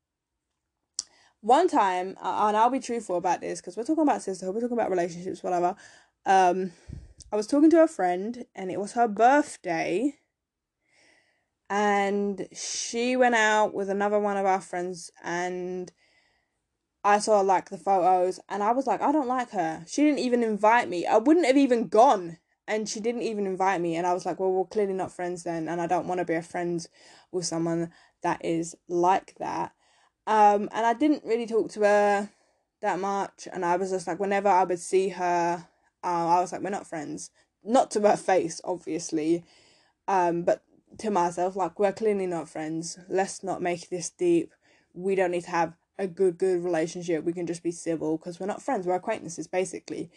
[1.41, 4.77] one time, and I'll be truthful about this because we're talking about sisterhood, we're talking
[4.77, 5.77] about relationships, whatever.
[6.27, 6.73] Um,
[7.33, 10.15] I was talking to a friend, and it was her birthday,
[11.69, 15.93] and she went out with another one of our friends, and
[17.05, 19.85] I saw like the photos, and I was like, I don't like her.
[19.87, 21.07] She didn't even invite me.
[21.07, 22.39] I wouldn't have even gone
[22.69, 25.43] and she didn't even invite me and i was like well we're clearly not friends
[25.43, 26.87] then and i don't want to be a friend
[27.33, 27.91] with someone
[28.23, 29.73] that is like that
[30.27, 32.31] um and i didn't really talk to her
[32.81, 35.67] that much and i was just like whenever i would see her
[36.05, 37.31] uh, i was like we're not friends
[37.65, 39.45] not to her face obviously
[40.07, 40.63] um but
[40.99, 44.53] to myself like we're clearly not friends let's not make this deep
[44.95, 48.39] we don't need to have a good good relationship we can just be civil because
[48.39, 50.11] we're not friends we're acquaintances basically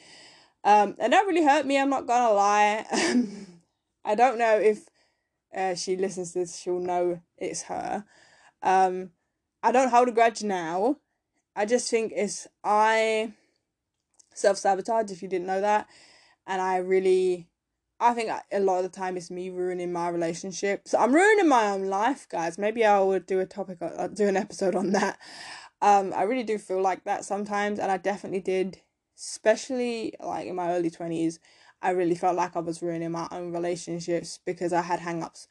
[0.64, 1.78] um, and that really hurt me.
[1.78, 2.86] I'm not gonna lie.
[4.06, 4.88] I don't know if
[5.56, 6.60] uh, she listens to this.
[6.60, 8.06] She'll know it's her.
[8.62, 9.12] Um,
[9.64, 10.98] I don't hold a grudge now.
[11.56, 13.34] I just think it's I
[14.34, 15.12] self sabotage.
[15.12, 15.88] If you didn't know that,
[16.48, 17.48] and I really,
[18.00, 20.88] I think a lot of the time it's me ruining my relationship.
[20.88, 22.58] So I'm ruining my own life, guys.
[22.58, 25.20] Maybe I would do a topic, I'll uh, do an episode on that.
[25.82, 28.82] Um, I really do feel like that sometimes, and I definitely did
[29.22, 31.38] especially like in my early 20s
[31.82, 35.48] i really felt like i was ruining my own relationships because i had hang-ups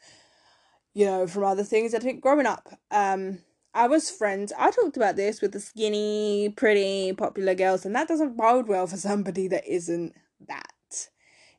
[0.92, 3.38] you know from other things i think growing up um
[3.74, 8.08] i was friends i talked about this with the skinny pretty popular girls and that
[8.08, 10.14] doesn't bode well for somebody that isn't
[10.46, 11.08] that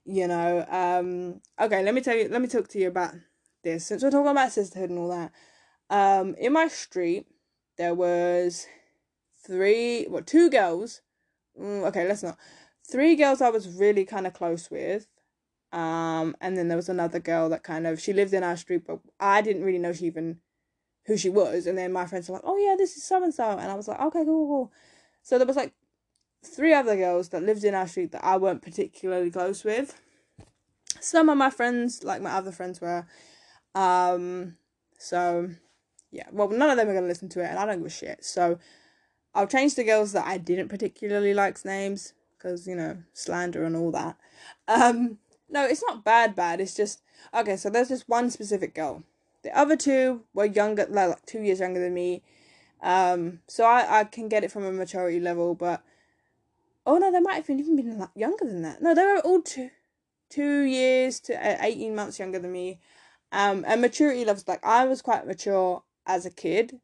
[0.05, 3.13] you know um okay let me tell you let me talk to you about
[3.63, 5.31] this since we're talking about sisterhood and all that
[5.89, 7.27] um in my street
[7.77, 8.67] there was
[9.45, 11.01] three well two girls
[11.59, 12.37] mm, okay, let's not.
[12.89, 15.07] Three girls I was really kind of close with.
[15.71, 18.83] Um, and then there was another girl that kind of she lived in our street,
[18.85, 20.39] but I didn't really know she even
[21.05, 21.67] who she was.
[21.67, 23.75] And then my friends were like, "Oh yeah, this is so and so," and I
[23.75, 24.71] was like, "Okay, cool, cool."
[25.23, 25.73] So there was like
[26.43, 29.99] three other girls that lived in our street that I weren't particularly close with.
[30.99, 33.05] Some of my friends, like my other friends, were.
[33.73, 34.57] Um,
[34.97, 35.49] so
[36.11, 37.89] yeah, well, none of them are gonna listen to it, and I don't give a
[37.89, 38.23] shit.
[38.25, 38.59] So
[39.33, 43.75] I'll change the girls that I didn't particularly like's names because you know slander and
[43.75, 44.17] all that.
[44.67, 46.35] Um, no, it's not bad.
[46.35, 46.61] Bad.
[46.61, 47.01] It's just
[47.33, 47.55] okay.
[47.55, 49.03] So there's just one specific girl.
[49.43, 52.23] The other two were younger, like two years younger than me.
[52.81, 55.83] Um, so I I can get it from a maturity level, but
[56.85, 58.81] oh no, they might have been even been like younger than that.
[58.81, 59.69] No, they were all two
[60.29, 62.79] two years to uh, eighteen months younger than me.
[63.31, 66.79] Um, and maturity levels like I was quite mature as a kid.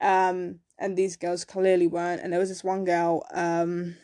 [0.00, 2.20] Um, and these girls clearly weren't.
[2.20, 3.26] And there was this one girl.
[3.32, 3.96] Um,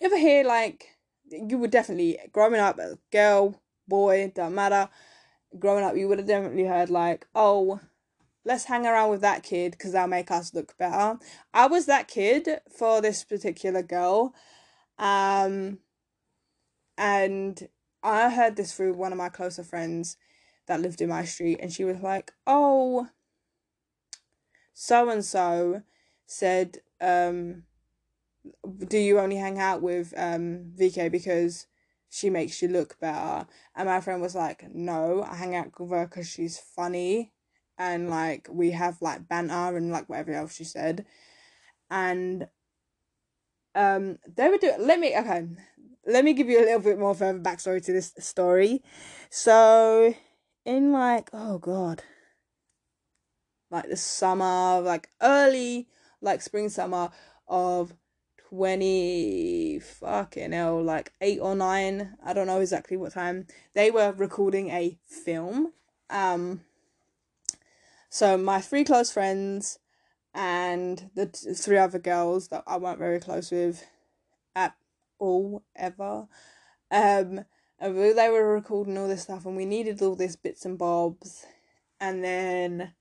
[0.00, 0.98] you ever hear like
[1.30, 2.78] you would definitely growing up,
[3.12, 4.88] girl, boy, don't matter.
[5.58, 7.80] Growing up, you would have definitely heard like, oh,
[8.44, 11.18] let's hang around with that kid because that'll make us look better.
[11.54, 14.34] I was that kid for this particular girl,
[14.98, 15.78] um,
[16.96, 17.68] and
[18.02, 20.16] I heard this through one of my closer friends
[20.66, 23.08] that lived in my street, and she was like, oh
[24.80, 25.82] so and so
[26.24, 27.64] said, um,
[28.86, 31.66] do you only hang out with um VK because
[32.10, 33.46] she makes you look better?
[33.76, 37.32] And my friend was like, no, I hang out with her because she's funny
[37.78, 41.06] and like we have like banter and like whatever else she said.
[41.90, 42.48] And
[43.74, 44.76] um, they were doing.
[44.80, 45.46] Let me okay.
[46.06, 48.82] Let me give you a little bit more further backstory to this story.
[49.30, 50.14] So,
[50.64, 52.02] in like, oh god,
[53.70, 55.88] like the summer, like early,
[56.20, 57.10] like spring summer
[57.46, 57.94] of
[58.48, 64.12] 20 fucking hell like 8 or 9 i don't know exactly what time they were
[64.12, 65.72] recording a film
[66.08, 66.62] um
[68.08, 69.78] so my three close friends
[70.34, 73.84] and the t- three other girls that i weren't very close with
[74.56, 74.74] at
[75.18, 76.26] all ever
[76.90, 77.44] um
[77.80, 81.44] and they were recording all this stuff and we needed all this bits and bobs
[82.00, 82.94] and then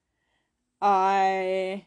[0.81, 1.85] i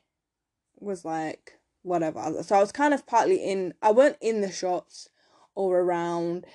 [0.78, 2.42] was like whatever.
[2.42, 5.08] So I was kind of partly in, I weren't in the shots
[5.54, 6.46] or around.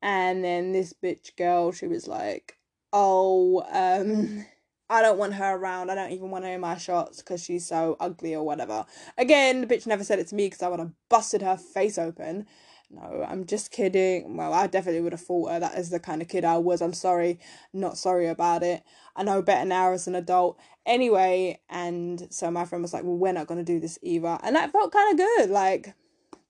[0.00, 2.58] And then this bitch girl, she was like,
[2.92, 4.44] oh, um,
[4.90, 5.90] I don't want her around.
[5.90, 8.84] I don't even want her in my shots because she's so ugly or whatever.
[9.16, 11.96] Again, the bitch never said it to me because I would have busted her face
[11.96, 12.46] open.
[12.94, 14.36] No, I'm just kidding.
[14.36, 15.60] Well, I definitely would have thought her.
[15.60, 16.82] That is the kind of kid I was.
[16.82, 17.40] I'm sorry,
[17.72, 18.82] not sorry about it.
[19.16, 20.58] I know better now as an adult.
[20.84, 24.38] Anyway, and so my friend was like, Well, we're not going to do this either.
[24.42, 25.50] And that felt kind of good.
[25.50, 25.94] Like,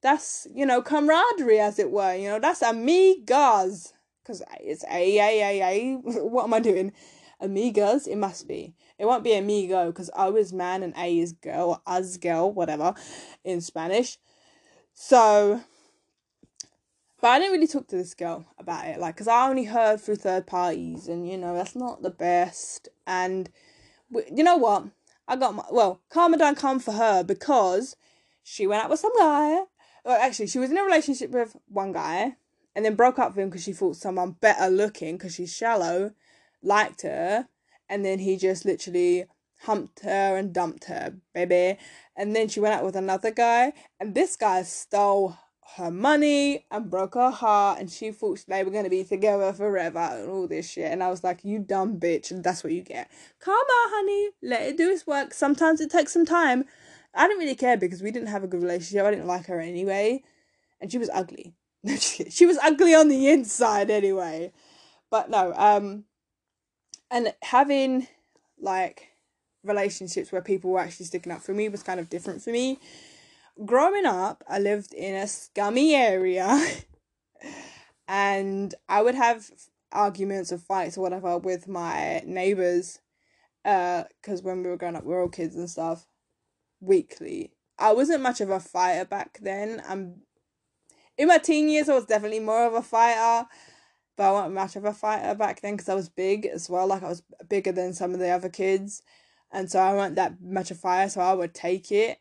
[0.01, 2.15] that's, you know, camaraderie, as it were.
[2.17, 3.93] You know, that's amigas.
[4.23, 5.97] Because it's A, A, A, A.
[6.25, 6.93] What am I doing?
[7.41, 8.75] Amigas, it must be.
[8.99, 12.95] It won't be amigo because O is man and A is girl, as girl, whatever,
[13.45, 14.19] in Spanish.
[14.93, 15.61] So
[17.23, 20.01] but I didn't really talk to this girl about it, like, because I only heard
[20.01, 22.89] through third parties, and you know, that's not the best.
[23.07, 23.49] And
[24.11, 24.89] you know what?
[25.29, 27.97] I got my, well, karma done come for her because
[28.43, 29.63] she went out with some guy.
[30.05, 32.35] Well, actually, she was in a relationship with one guy
[32.75, 36.13] and then broke up with him because she thought someone better looking, because she's shallow,
[36.61, 37.47] liked her.
[37.89, 39.27] And then he just literally
[39.61, 41.79] humped her and dumped her, baby.
[42.17, 45.39] And then she went out with another guy, and this guy stole
[45.77, 49.53] her money and broke her heart and she thought they were going to be together
[49.53, 50.91] forever and all this shit.
[50.91, 53.11] And i was like you dumb bitch and that's what you get.
[53.47, 55.33] Out honey let it do its work.
[55.33, 56.65] Sometimes it takes some time.
[57.15, 59.07] I didn't really care because we didn't have a good relationship.
[59.07, 60.23] I didn't like her anyway.
[60.81, 61.55] And she was ugly.
[61.99, 64.53] She was ugly on the inside anyway.
[65.11, 66.05] But no um
[67.11, 68.09] and having
[68.61, 69.09] like
[69.65, 72.79] relationships where people were actually sticking up for me was kind of different for me
[73.65, 76.59] growing up, I lived in a scummy area,
[78.09, 79.51] and I would have
[79.93, 83.01] arguments or fights or whatever with my neighbors.
[83.65, 86.07] Uh, because when we were growing up, we were all kids and stuff.
[86.81, 89.81] Weekly, I wasn't much of a fighter back then.
[89.89, 90.23] I'm
[91.17, 91.89] in my teen years.
[91.89, 93.47] I was definitely more of a fighter,
[94.17, 96.89] but I wasn't much of a fighter back then because I was big as well.
[96.89, 99.03] Like I was bigger than some of the other kids,
[99.53, 101.11] and so I wasn't that much of a fighter.
[101.11, 102.19] So I would take it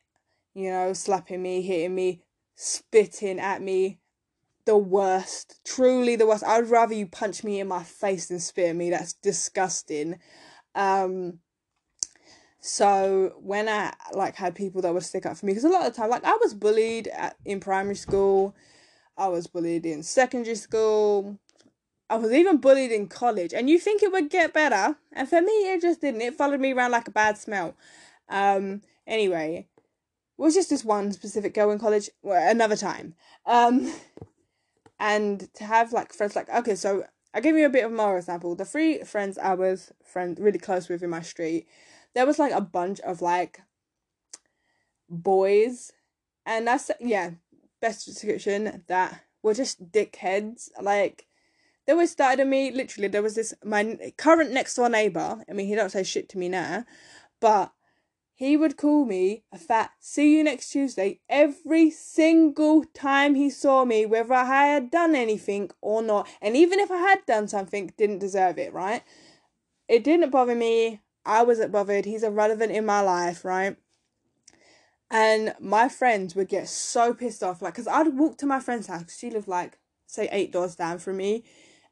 [0.53, 2.21] you know, slapping me, hitting me,
[2.55, 3.99] spitting at me.
[4.65, 5.59] The worst.
[5.65, 6.43] Truly the worst.
[6.43, 8.89] I'd rather you punch me in my face than spit at me.
[8.91, 10.19] That's disgusting.
[10.75, 11.39] Um
[12.63, 15.85] so when I like had people that would stick up for me, because a lot
[15.85, 18.55] of the time, like I was bullied at, in primary school,
[19.17, 21.39] I was bullied in secondary school,
[22.07, 25.41] I was even bullied in college, and you think it would get better, and for
[25.41, 26.21] me, it just didn't.
[26.21, 27.75] It followed me around like a bad smell.
[28.29, 28.83] Um.
[29.07, 29.67] Anyway,
[30.41, 33.15] was just this one specific girl in college another time.
[33.45, 33.93] Um
[34.99, 38.17] and to have like friends like okay so i give you a bit of more
[38.17, 38.55] example.
[38.55, 41.67] The three friends i was friend really close with in my street
[42.13, 43.61] there was like a bunch of like
[45.09, 45.91] boys.
[46.45, 47.31] And that's yeah
[47.81, 50.69] best description that were just dickheads.
[50.81, 51.27] Like
[51.85, 55.53] they always started at me literally there was this my current next door neighbor i
[55.53, 56.85] mean he don't say shit to me now
[57.39, 57.71] but
[58.41, 63.85] he would call me a fat see you next Tuesday every single time he saw
[63.85, 66.27] me, whether I had done anything or not.
[66.41, 69.03] And even if I had done something, didn't deserve it, right?
[69.87, 71.01] It didn't bother me.
[71.23, 72.05] I wasn't bothered.
[72.05, 73.77] He's irrelevant in my life, right?
[75.11, 78.87] And my friends would get so pissed off, like, because I'd walk to my friend's
[78.87, 79.19] house.
[79.19, 79.77] She lived like,
[80.07, 81.43] say, eight doors down from me.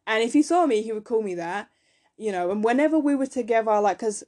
[0.08, 1.70] And if he saw me, he would call me that,
[2.18, 2.50] you know.
[2.50, 4.24] And whenever we were together, like, because,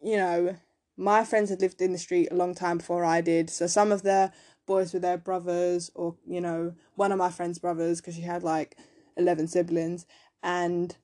[0.00, 0.54] you know,
[0.96, 3.50] my friends had lived in the street a long time before I did.
[3.50, 4.32] So some of the
[4.66, 8.42] boys were their brothers, or you know, one of my friend's brothers, because she had
[8.42, 8.76] like
[9.16, 10.06] eleven siblings,
[10.42, 10.96] and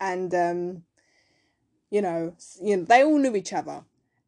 [0.00, 0.82] and um,
[1.90, 3.84] you know, you know, they all knew each other,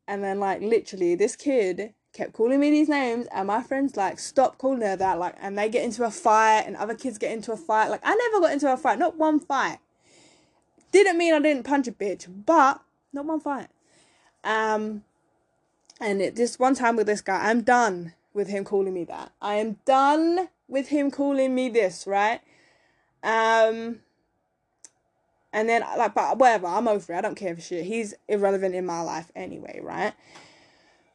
[0.07, 4.19] and then like literally, this kid kept calling me these names, and my friends like
[4.19, 7.33] stop calling her that, like, and they get into a fight, and other kids get
[7.33, 7.89] into a fight.
[7.89, 9.79] Like I never got into a fight, not one fight.
[10.93, 12.81] Didn't mean I didn't punch a bitch, but
[13.13, 13.69] not one fight.
[14.45, 15.03] Um,
[16.01, 19.33] and it, this one time with this guy, I'm done with him calling me that.
[19.41, 22.41] I am done with him calling me this, right?
[23.23, 24.01] Um,
[25.53, 27.17] and then like, but whatever, I'm over it.
[27.17, 27.87] I don't care for shit.
[27.87, 30.13] He's irrelevant in my life anyway, right?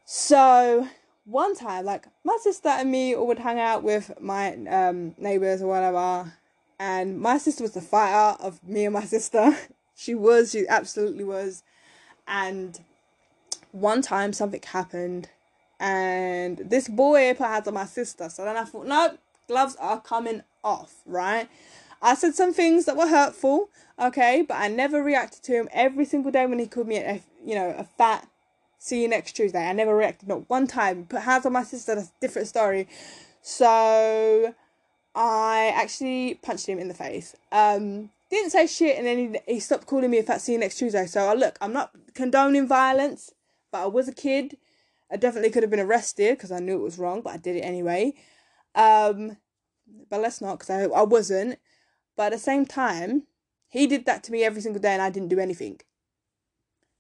[0.06, 0.88] So
[1.26, 5.68] one time, like my sister and me would hang out with my um neighbors or
[5.68, 6.34] whatever,
[6.80, 9.56] and my sister was the fighter of me and my sister.
[9.96, 11.64] she was, she absolutely was,
[12.28, 12.80] and
[13.72, 15.30] one time something happened
[15.80, 18.30] and this boy put hands on my sister.
[18.30, 21.50] So then I thought, no, gloves are coming off, right?
[22.02, 26.06] I said some things that were hurtful, okay, but I never reacted to him every
[26.06, 28.28] single day when he called me a, you know, a fat.
[28.78, 29.68] See you next Tuesday.
[29.68, 31.06] I never reacted, not one time.
[31.06, 31.96] Put hands on my sister.
[31.96, 32.88] That's a different story.
[33.42, 34.54] So
[35.14, 37.36] I actually punched him in the face.
[37.52, 40.40] Um, didn't say shit, and then he, he stopped calling me a fat.
[40.40, 41.08] See you next Tuesday.
[41.08, 43.34] So I look, I'm not condoning violence,
[43.72, 44.58] but I was a kid
[45.12, 47.56] I definitely could have been arrested because I knew it was wrong, but I did
[47.56, 48.14] it anyway.
[48.76, 49.38] Um,
[50.10, 51.58] but let's not because I, I wasn't.
[52.16, 53.24] But at the same time,
[53.68, 55.80] he did that to me every single day and I didn't do anything.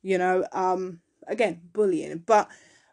[0.01, 2.23] You know, um, again, bullying.
[2.25, 2.49] But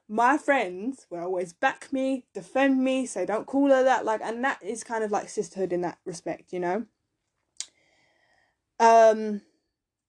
[0.08, 4.04] my friends will always back me, defend me, say don't call her that.
[4.04, 6.84] Like, and that is kind of like sisterhood in that respect, you know.
[8.78, 9.40] Um,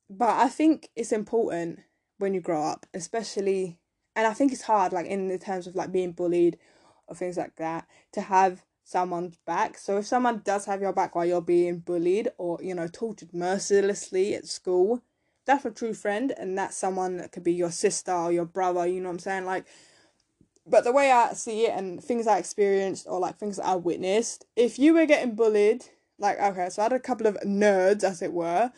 [0.09, 1.79] but I think it's important
[2.17, 3.79] when you grow up, especially
[4.17, 6.57] and I think it's hard, like in the terms of like being bullied
[7.05, 9.77] or things like that, to have someone's back.
[9.77, 13.33] So if someone does have your back while you're being bullied or you know tortured
[13.33, 15.03] mercilessly at school,
[15.45, 18.87] that's a true friend, and that's someone that could be your sister or your brother.
[18.87, 19.45] You know what I'm saying?
[19.45, 19.65] Like,
[20.65, 24.45] but the way I see it and things I experienced or like things I witnessed,
[24.55, 25.85] if you were getting bullied,
[26.17, 28.71] like okay, so I had a couple of nerds, as it were,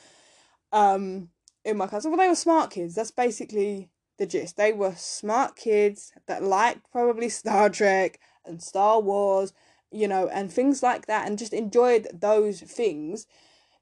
[0.73, 1.30] um,
[1.69, 2.05] in my class.
[2.05, 2.95] Well, they were smart kids.
[2.95, 4.58] That's basically the gist.
[4.58, 9.53] They were smart kids that liked probably Star Trek and Star Wars,
[9.91, 13.25] you know, and things like that, and just enjoyed those things,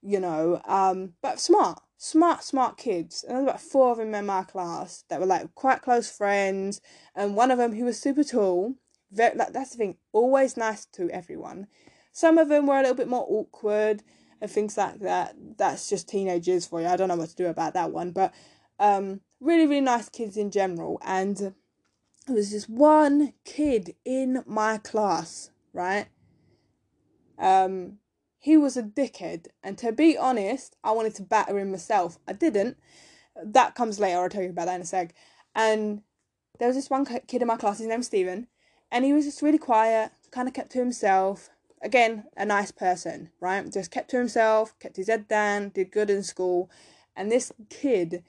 [0.02, 0.62] you know.
[0.66, 3.24] Um, but smart, smart, smart kids.
[3.24, 6.10] And there was about four of them in my class that were like quite close
[6.10, 6.82] friends,
[7.16, 8.76] and one of them who was super tall.
[9.10, 11.68] Very, like, that's the thing, always nice to everyone.
[12.12, 14.04] Some of them were a little bit more awkward
[14.42, 15.36] and things like that.
[15.58, 16.88] That's just teenagers for you.
[16.88, 18.34] I don't know what to do about that one, but
[18.80, 21.00] um really, really nice kids in general.
[21.04, 26.08] And there was this one kid in my class, right?
[27.38, 28.00] Um,
[28.40, 32.20] he was a dickhead, and to be honest, I wanted to batter him myself.
[32.28, 32.78] I didn't.
[33.44, 34.20] That comes later.
[34.20, 35.14] I'll tell you about that in a sec.
[35.56, 36.02] And
[36.60, 37.80] there was this one kid in my class.
[37.80, 38.48] His name's Stephen,
[38.92, 41.50] and he was just really quiet, kind of kept to himself.
[41.82, 43.72] Again, a nice person, right?
[43.72, 46.70] Just kept to himself, kept his head down, did good in school.
[47.16, 48.24] And this kid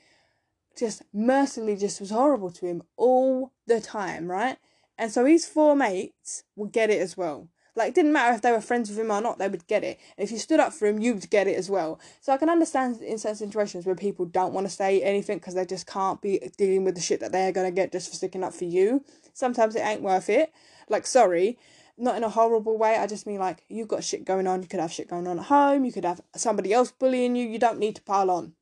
[0.78, 4.58] just mercilessly just was horrible to him all the time, right?
[4.96, 7.48] And so his four mates would get it as well.
[7.74, 10.00] Like, didn't matter if they were friends with him or not, they would get it.
[10.16, 12.00] And if you stood up for him, you'd get it as well.
[12.20, 15.54] So I can understand in certain situations where people don't want to say anything because
[15.54, 18.16] they just can't be dealing with the shit that they're going to get just for
[18.16, 19.04] sticking up for you.
[19.32, 20.52] Sometimes it ain't worth it.
[20.88, 21.56] Like, sorry,
[21.98, 22.96] not in a horrible way.
[22.96, 24.62] I just mean, like, you've got shit going on.
[24.62, 25.84] You could have shit going on at home.
[25.84, 27.46] You could have somebody else bullying you.
[27.46, 28.54] You don't need to pile on.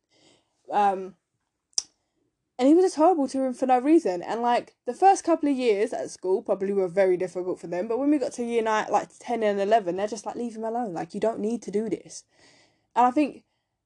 [0.70, 1.14] Um,
[2.58, 4.22] and he was just horrible to him for no reason.
[4.22, 7.86] And like the first couple of years at school probably were very difficult for them.
[7.86, 10.56] But when we got to year nine, like ten and eleven, they're just like leave
[10.56, 10.94] him alone.
[10.94, 12.24] Like you don't need to do this.
[12.94, 13.42] And I think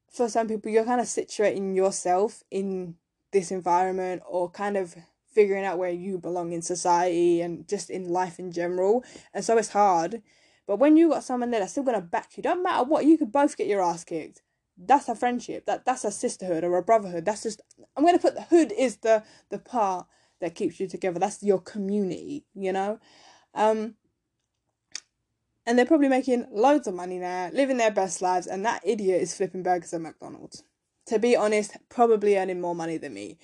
[0.09, 2.95] for some people, you're kind of situating yourself in
[3.31, 4.95] this environment or kind of
[5.31, 9.03] figuring out where you belong in society and just in life in general.
[9.33, 10.21] And so it's hard.
[10.67, 13.17] But when you got someone there that's still gonna back you, don't matter what, you
[13.17, 14.41] could both get your ass kicked.
[14.77, 15.65] That's a friendship.
[15.65, 17.25] That that's a sisterhood or a brotherhood.
[17.25, 17.61] That's just
[17.97, 20.07] i'm to put the hood is the the part
[20.39, 21.19] that keeps you together.
[21.19, 22.99] That's your community you know?
[23.53, 23.95] Um
[25.65, 29.21] and they're probably making loads of money now living their best lives and that idiot
[29.21, 30.63] is flipping burgers at mcdonald's.
[31.07, 33.37] To be honest probably earning more money than me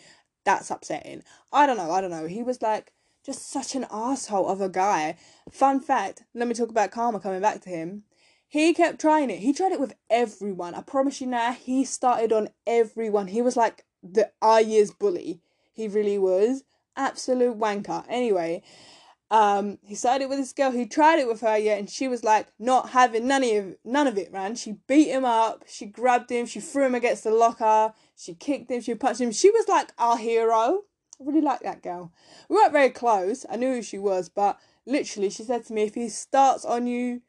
[0.48, 2.94] that's upsetting i don't know i don't know he was like
[3.26, 5.16] just such an asshole of a guy
[5.52, 8.04] fun fact let me talk about karma coming back to him
[8.50, 9.40] he kept trying it.
[9.40, 10.74] He tried it with everyone.
[10.74, 13.28] I promise you now, he started on everyone.
[13.28, 15.42] He was like the our year's bully.
[15.74, 16.64] He really was.
[16.96, 18.06] Absolute wanker.
[18.08, 18.64] Anyway,
[19.30, 20.72] um, he started it with this girl.
[20.72, 24.08] He tried it with her, yeah, and she was like not having none of none
[24.08, 24.56] of it, man.
[24.56, 25.66] She beat him up.
[25.68, 26.46] She grabbed him.
[26.46, 27.94] She threw him against the locker.
[28.18, 28.82] She kicked him.
[28.82, 29.32] She punched him.
[29.32, 30.82] She was like our hero.
[31.20, 32.12] I really like that girl.
[32.50, 33.46] We weren't very close.
[33.50, 36.88] I knew who she was, but literally, she said to me, if he starts on
[36.88, 37.22] you,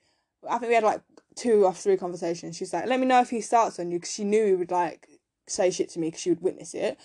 [0.49, 1.03] I think we had like
[1.37, 2.57] two or three conversations.
[2.57, 4.71] She's like, let me know if he starts on you because she knew he would
[4.71, 5.09] like
[5.47, 6.99] say shit to me because she would witness it.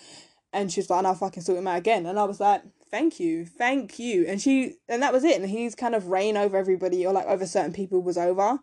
[0.52, 2.06] And she was like, I'll fucking sort him out again.
[2.06, 4.24] And I was like, thank you, thank you.
[4.26, 5.40] And she, and that was it.
[5.40, 8.60] And he's kind of reign over everybody or like over certain people was over.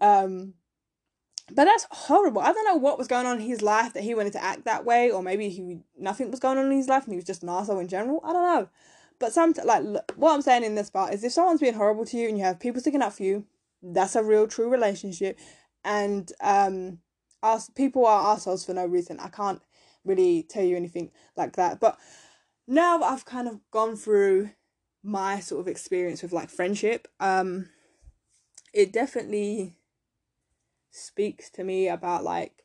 [0.00, 0.54] Um,
[1.54, 2.40] but that's horrible.
[2.40, 4.64] I don't know what was going on in his life that he wanted to act
[4.64, 7.24] that way, or maybe he nothing was going on in his life and he was
[7.24, 8.20] just an asshole in general.
[8.24, 8.68] I don't know.
[9.18, 9.82] But some like
[10.16, 12.44] what I'm saying in this part is if someone's being horrible to you and you
[12.44, 13.44] have people sticking up for you,
[13.82, 15.38] that's a real true relationship.
[15.84, 16.98] And um,
[17.42, 19.18] us people are assholes for no reason.
[19.20, 19.62] I can't
[20.04, 21.80] really tell you anything like that.
[21.80, 21.98] But
[22.66, 24.50] now I've kind of gone through
[25.02, 27.68] my sort of experience with like friendship, um,
[28.74, 29.74] it definitely
[30.90, 32.64] speaks to me about like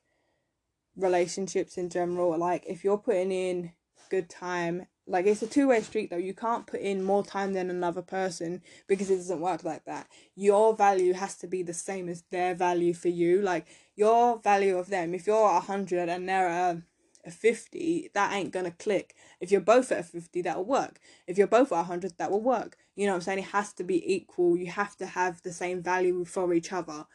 [0.96, 2.38] relationships in general.
[2.38, 3.72] Like if you're putting in
[4.10, 6.18] good time, like it's a two way street though.
[6.18, 10.08] You can't put in more time than another person because it doesn't work like that.
[10.36, 13.42] Your value has to be the same as their value for you.
[13.42, 15.14] Like your value of them.
[15.14, 16.84] If you're a hundred and they're a,
[17.26, 19.16] a fifty, that ain't gonna click.
[19.42, 21.00] If you're both at a fifty, that'll work.
[21.28, 22.78] If you're both at a hundred, that will work.
[22.96, 23.40] You know what I'm saying?
[23.40, 24.56] It has to be equal.
[24.56, 27.06] You have to have the same value for each other.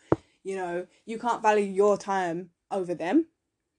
[0.48, 3.26] You know, you can't value your time over them.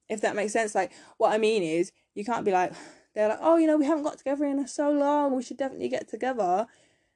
[0.08, 0.76] If that makes sense.
[0.76, 2.74] Like what I mean is you can't be like
[3.16, 5.90] they're like, Oh, you know, we haven't got together in so long, we should definitely
[5.90, 6.68] get together.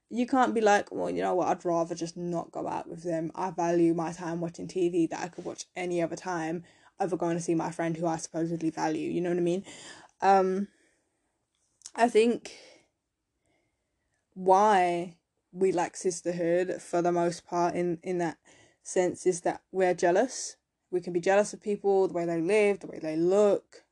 [0.09, 3.03] You can't be like, Well, you know what, I'd rather just not go out with
[3.03, 3.31] them.
[3.35, 6.63] I value my time watching TV that I could watch any other time
[6.99, 9.63] over going to see my friend who I supposedly value, you know what I mean?
[10.19, 10.67] Um
[11.95, 12.53] I think
[14.33, 15.17] why
[15.51, 18.37] we lack sisterhood for the most part in in that
[18.83, 20.57] sense is that we're jealous.
[20.91, 23.83] We can be jealous of people, the way they live, the way they look,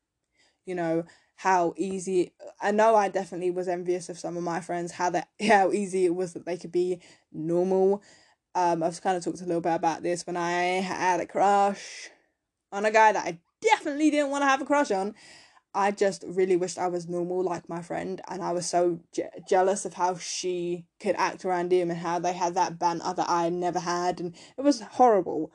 [0.65, 1.05] you know,
[1.37, 5.29] how easy I know I definitely was envious of some of my friends, how that
[5.47, 6.99] how easy it was that they could be
[7.31, 8.03] normal.
[8.53, 12.09] Um, I've kind of talked a little bit about this when I had a crush
[12.71, 15.15] on a guy that I definitely didn't want to have a crush on.
[15.73, 19.29] I just really wished I was normal like my friend, and I was so je-
[19.47, 23.29] jealous of how she could act around him and how they had that banter that
[23.29, 25.51] I never had, and it was horrible.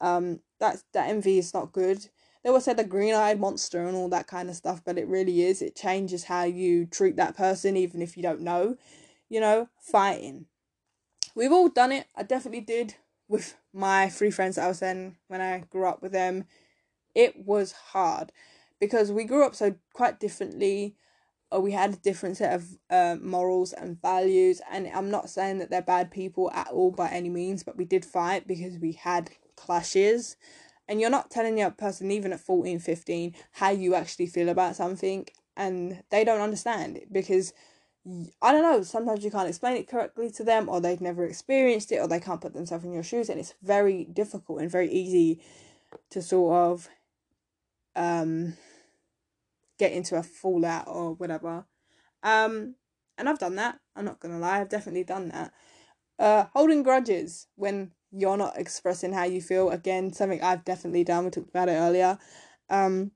[0.00, 2.08] Um, that that envy is not good.
[2.44, 5.08] They will say the green eyed monster and all that kind of stuff, but it
[5.08, 5.60] really is.
[5.60, 8.76] It changes how you treat that person, even if you don't know.
[9.28, 10.46] You know, fighting.
[11.34, 12.06] We've all done it.
[12.14, 12.94] I definitely did
[13.28, 16.44] with my three friends that I was in when I grew up with them.
[17.16, 18.30] It was hard
[18.80, 20.96] because we grew up so quite differently
[21.50, 25.58] or we had a different set of uh, morals and values and i'm not saying
[25.58, 28.92] that they're bad people at all by any means but we did fight because we
[28.92, 30.36] had clashes.
[30.88, 34.76] And you're not telling your person even at 14 15 how you actually feel about
[34.76, 37.52] something and they don't understand it because
[38.40, 41.90] I don't know, sometimes you can't explain it correctly to them, or they've never experienced
[41.90, 44.88] it, or they can't put themselves in your shoes, and it's very difficult and very
[44.92, 45.42] easy
[46.10, 46.88] to sort of
[47.96, 48.56] um
[49.78, 51.66] get into a fallout or whatever.
[52.22, 52.76] Um,
[53.18, 53.78] and I've done that.
[53.94, 55.52] I'm not gonna lie, I've definitely done that.
[56.18, 59.70] Uh, holding grudges when you're not expressing how you feel.
[59.70, 61.24] Again, something I've definitely done.
[61.24, 62.18] We talked about it earlier.
[62.70, 63.12] Um,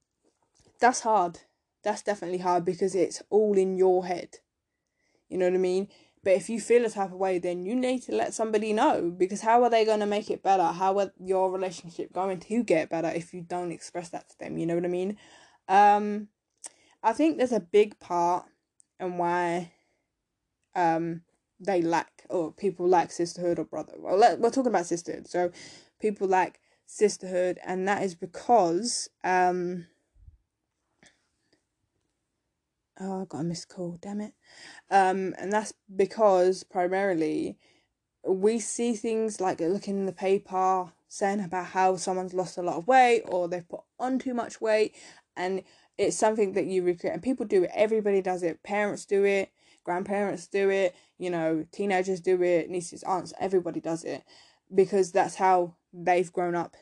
[0.80, 1.40] that's hard.
[1.82, 4.36] That's definitely hard because it's all in your head.
[5.28, 5.88] You know what I mean?
[6.22, 9.10] But if you feel a type of way, then you need to let somebody know
[9.16, 10.64] because how are they going to make it better?
[10.64, 14.58] How are your relationship going to get better if you don't express that to them?
[14.58, 15.16] You know what I mean?
[15.66, 16.28] Um,
[17.02, 18.44] I think there's a big part
[18.98, 19.72] and why
[20.76, 21.22] um
[21.58, 23.94] they lack or people lack sisterhood or brother.
[23.98, 25.50] Well, let, we're talking about sisterhood, so
[26.00, 29.86] people lack sisterhood, and that is because um.
[33.00, 33.98] Oh, I got a missed call.
[34.00, 34.34] Damn it.
[34.90, 37.58] Um, and that's because primarily
[38.26, 42.76] we see things like looking in the paper saying about how someone's lost a lot
[42.76, 44.94] of weight or they've put on too much weight,
[45.36, 45.62] and
[45.98, 49.50] it's something that you recreate and people do it everybody does it parents do it
[49.84, 54.22] grandparents do it you know teenagers do it nieces aunts everybody does it
[54.74, 56.74] because that's how they've grown up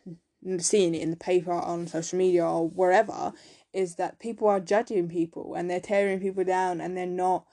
[0.58, 3.32] seeing it in the paper on social media or wherever
[3.72, 7.44] is that people are judging people and they're tearing people down and they're not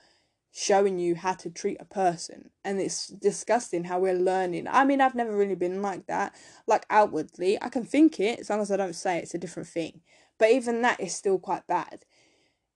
[0.52, 5.02] showing you how to treat a person and it's disgusting how we're learning i mean
[5.02, 6.34] i've never really been like that
[6.66, 9.38] like outwardly i can think it as long as i don't say it, it's a
[9.38, 10.00] different thing
[10.38, 12.06] but even that is still quite bad.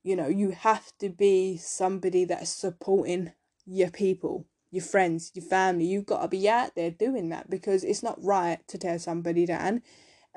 [0.04, 3.34] You know, you have to be somebody that's supporting
[3.66, 5.86] your people, your friends, your family.
[5.86, 9.46] You've got to be out there doing that because it's not right to tear somebody
[9.46, 9.82] down.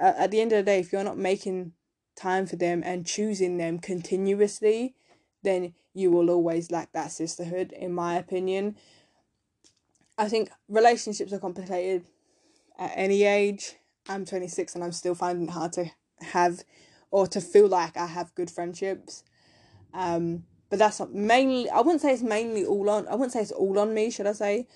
[0.01, 1.73] Uh, at the end of the day, if you're not making
[2.17, 4.95] time for them and choosing them continuously,
[5.43, 8.77] then you will always lack that sisterhood, in my opinion.
[10.17, 12.05] I think relationships are complicated
[12.79, 13.75] at any age.
[14.09, 15.91] I'm 26 and I'm still finding it hard to
[16.21, 16.65] have
[17.11, 19.25] or to feel like I have good friendships.
[19.95, 21.69] Um, but that's not mainly.
[21.69, 23.07] I wouldn't say it's mainly all on.
[23.07, 24.11] I wouldn't say it's all on me.
[24.11, 24.67] Should I say?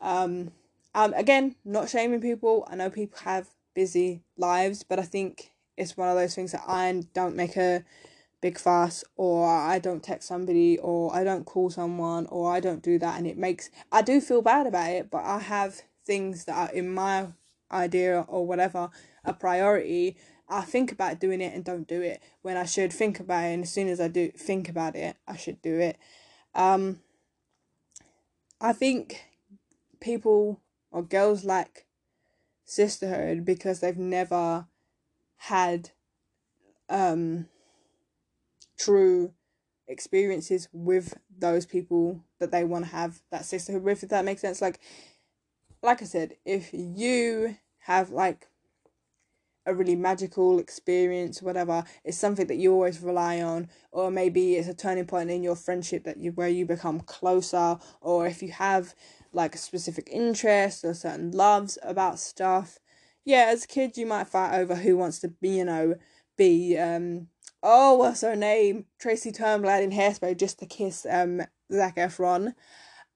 [0.00, 0.50] Um,
[0.94, 2.66] um, again, not shaming people.
[2.68, 6.64] I know people have busy lives, but I think it's one of those things that
[6.66, 7.84] I don't make a
[8.40, 12.82] big fuss or I don't text somebody or I don't call someone or I don't
[12.82, 16.44] do that and it makes I do feel bad about it but I have things
[16.44, 17.28] that are in my
[17.70, 18.90] idea or whatever
[19.24, 20.16] a priority.
[20.48, 23.54] I think about doing it and don't do it when I should think about it
[23.54, 25.98] and as soon as I do think about it I should do it.
[26.54, 27.00] Um
[28.60, 29.24] I think
[30.00, 30.60] people
[30.92, 31.86] or girls like
[32.64, 34.66] sisterhood because they've never
[35.38, 35.90] had
[36.88, 37.46] um
[38.78, 39.32] true
[39.88, 44.40] experiences with those people that they want to have that sisterhood with if that makes
[44.40, 44.60] sense.
[44.60, 44.80] Like
[45.82, 48.48] like i said if you have like
[49.66, 54.68] a really magical experience whatever it's something that you always rely on or maybe it's
[54.68, 58.50] a turning point in your friendship that you where you become closer or if you
[58.50, 58.94] have
[59.32, 62.78] like a specific interest or certain loves about stuff
[63.28, 65.94] yeah as kids you might fight over who wants to be you know
[66.36, 67.28] be um
[67.62, 68.86] oh, what's her name?
[68.98, 72.54] Tracy Turnblad in Hairspray just to kiss um Zac Efron,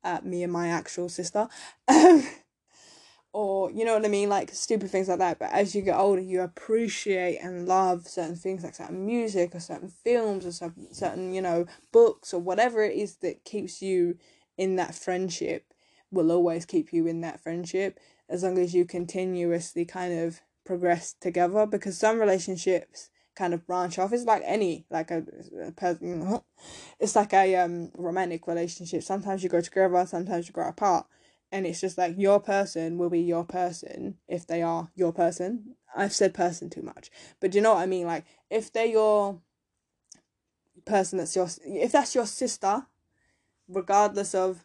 [0.05, 1.49] uh, me and my actual sister.
[3.33, 5.39] or you know what I mean, like stupid things like that.
[5.39, 9.61] But as you get older, you appreciate and love certain things, like certain music or
[9.61, 14.19] certain films or certain, certain you know books or whatever it is that keeps you
[14.59, 15.67] in that friendship.
[16.11, 17.99] Will always keep you in that friendship
[18.33, 21.67] as long as you continuously kind of progress together.
[21.67, 24.13] Because some relationships kind of branch off.
[24.13, 25.25] It's like any like a,
[25.67, 26.41] a person.
[27.01, 29.03] It's like a um romantic relationship.
[29.03, 31.07] Sometimes you go together, sometimes you grow apart,
[31.51, 35.75] and it's just like your person will be your person if they are your person.
[35.97, 37.11] I've said person too much,
[37.41, 38.07] but do you know what I mean?
[38.07, 39.41] Like if they're your
[40.85, 42.87] person, that's your if that's your sister,
[43.69, 44.65] regardless of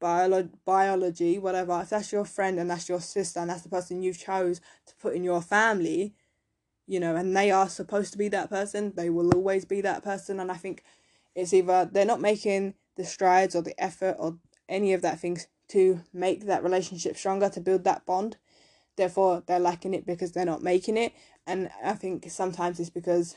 [0.00, 1.80] biolo- biology, whatever.
[1.82, 4.94] If that's your friend and that's your sister and that's the person you chose to
[4.96, 6.14] put in your family,
[6.86, 10.04] you know, and they are supposed to be that person, they will always be that
[10.04, 10.40] person.
[10.40, 10.82] And I think
[11.34, 14.38] it's either they're not making the strides or the effort or
[14.68, 18.36] any of that things to make that relationship stronger, to build that bond.
[18.96, 21.12] Therefore, they're lacking it because they're not making it.
[21.46, 23.36] And I think sometimes it's because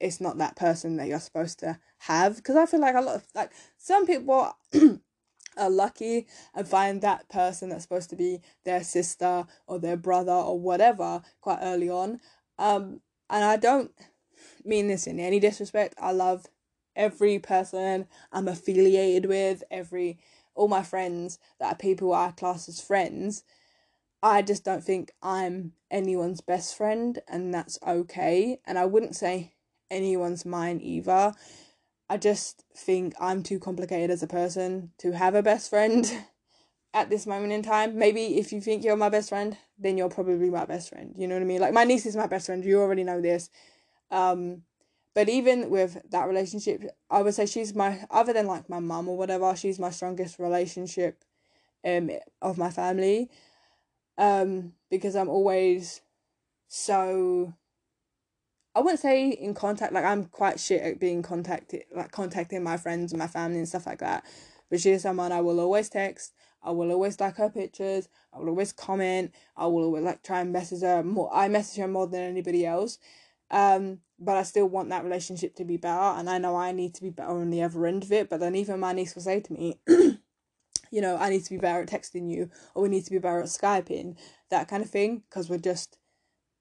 [0.00, 2.36] it's not that person that you're supposed to have.
[2.36, 4.54] Because I feel like a lot of, like, some people
[5.56, 10.32] are lucky and find that person that's supposed to be their sister or their brother
[10.32, 12.20] or whatever quite early on
[12.58, 13.90] um, and I don't
[14.64, 15.94] mean this in any disrespect.
[15.98, 16.46] I love
[16.94, 20.18] every person I'm affiliated with, every
[20.54, 23.44] all my friends that are people I class as friends.
[24.22, 28.60] I just don't think I'm anyone's best friend, and that's okay.
[28.66, 29.54] And I wouldn't say
[29.90, 31.32] anyone's mine either.
[32.10, 36.12] I just think I'm too complicated as a person to have a best friend.
[36.92, 37.96] at this moment in time.
[37.98, 41.14] Maybe if you think you're my best friend, then you're probably my best friend.
[41.16, 41.60] You know what I mean?
[41.60, 42.64] Like my niece is my best friend.
[42.64, 43.50] You already know this.
[44.10, 44.62] Um,
[45.14, 49.08] but even with that relationship, I would say she's my other than like my mum
[49.08, 51.24] or whatever, she's my strongest relationship
[51.84, 52.10] um
[52.42, 53.30] of my family.
[54.18, 56.02] Um, because I'm always
[56.68, 57.54] so
[58.74, 62.76] I wouldn't say in contact like I'm quite shit at being contacted like contacting my
[62.76, 64.24] friends and my family and stuff like that.
[64.70, 66.34] But she is someone I will always text.
[66.62, 68.08] I will always like her pictures.
[68.32, 69.34] I will always comment.
[69.56, 71.30] I will always like try and message her more.
[71.32, 72.98] I message her more than anybody else.
[73.50, 76.94] Um, but I still want that relationship to be better, and I know I need
[76.94, 78.28] to be better on the other end of it.
[78.28, 81.56] But then even my niece will say to me, you know, I need to be
[81.56, 84.16] better at texting you, or we need to be better at skyping,
[84.50, 85.98] that kind of thing, because we're just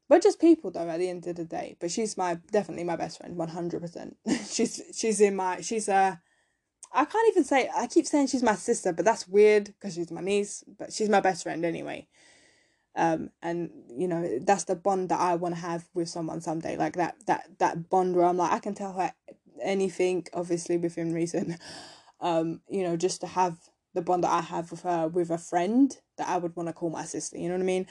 [0.10, 1.78] we're just people though at the end of the day.
[1.80, 4.18] But she's my definitely my best friend, one hundred percent.
[4.50, 6.20] She's she's in my she's a
[6.92, 10.12] I can't even say I keep saying she's my sister, but that's weird because she's
[10.12, 12.08] my niece, but she's my best friend anyway.
[12.96, 16.76] Um, and you know that's the bond that I want to have with someone someday,
[16.76, 19.14] like that that that bond where I'm like I can tell her
[19.62, 21.58] anything, obviously within reason.
[22.22, 23.58] Um, you know, just to have
[23.94, 26.74] the bond that I have with her with a friend that I would want to
[26.74, 27.38] call my sister.
[27.38, 27.88] You know what I mean?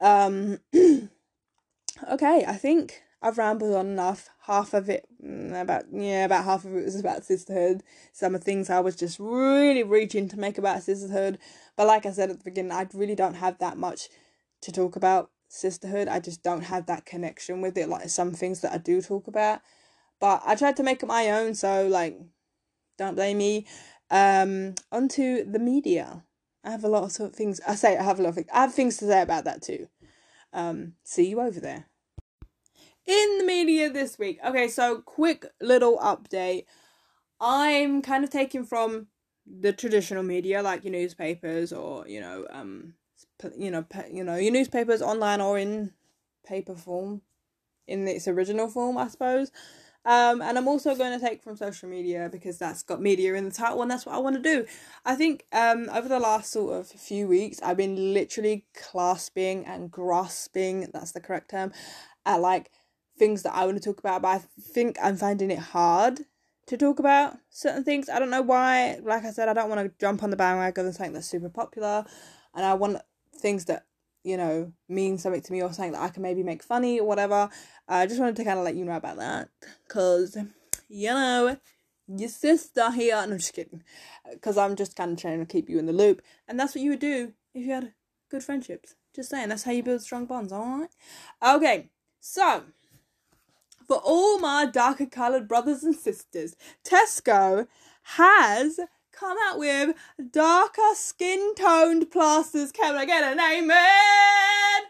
[0.00, 0.60] Um,
[2.10, 4.28] okay, I think I've rambled on enough.
[4.46, 7.82] Half of it, mm, about yeah, about half of it was about sisterhood.
[8.12, 11.38] Some of things I was just really reaching to make about sisterhood,
[11.76, 14.08] but like I said at the beginning, I really don't have that much
[14.62, 16.08] to talk about sisterhood.
[16.08, 17.88] I just don't have that connection with it.
[17.88, 19.60] Like some things that I do talk about,
[20.20, 21.54] but I tried to make it my own.
[21.54, 22.18] So like,
[22.98, 23.66] don't blame me.
[24.10, 26.24] Um, onto the media.
[26.64, 27.60] I have a lot of things.
[27.66, 28.48] I say I have a lot of things.
[28.52, 29.88] I have things to say about that too.
[30.52, 31.86] Um, see you over there.
[33.06, 34.38] In the media this week.
[34.44, 36.64] Okay, so quick little update.
[37.40, 39.08] I'm kind of taking from
[39.46, 42.94] the traditional media, like your newspapers or you know, um,
[43.56, 45.92] you know, you know, your newspapers online or in
[46.46, 47.22] paper form,
[47.86, 49.50] in its original form, I suppose.
[50.04, 53.44] Um, and I'm also going to take from social media because that's got media in
[53.44, 54.66] the title and that's what I want to do.
[55.04, 59.92] I think um, over the last sort of few weeks, I've been literally clasping and
[59.92, 61.72] grasping, that's the correct term,
[62.26, 62.70] at like
[63.22, 66.22] things that I want to talk about, but I think I'm finding it hard
[66.66, 68.08] to talk about certain things.
[68.08, 68.98] I don't know why.
[69.00, 71.48] Like I said, I don't want to jump on the bandwagon of something that's super
[71.48, 72.04] popular,
[72.52, 73.00] and I want
[73.36, 73.86] things that
[74.24, 77.06] you know mean something to me or something that I can maybe make funny or
[77.06, 77.48] whatever.
[77.86, 79.50] I just wanted to kind of let you know about that
[79.86, 80.36] because
[80.88, 81.56] you know
[82.08, 83.14] your sister here.
[83.14, 83.84] No, I'm just kidding,
[84.32, 86.82] because I'm just kind of trying to keep you in the loop, and that's what
[86.82, 87.94] you would do if you had
[88.32, 88.96] good friendships.
[89.14, 90.52] Just saying, that's how you build strong bonds.
[90.52, 90.90] All right.
[91.54, 92.64] Okay, so
[93.86, 97.66] for all my darker coloured brothers and sisters, Tesco
[98.02, 98.80] has
[99.12, 99.96] come out with
[100.30, 102.72] darker skin toned plasters.
[102.72, 104.88] Can I get an amen?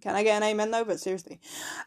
[0.00, 0.84] Can I get an amen though?
[0.84, 1.40] But seriously.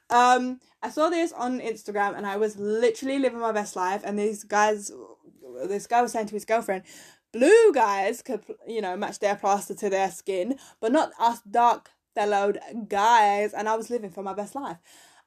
[0.09, 4.01] Um, I saw this on Instagram and I was literally living my best life.
[4.05, 4.91] And these guys,
[5.67, 6.83] this guy was saying to his girlfriend,
[7.33, 11.91] blue guys could, you know, match their plaster to their skin, but not us dark
[12.15, 13.53] fellowed guys.
[13.53, 14.77] And I was living for my best life.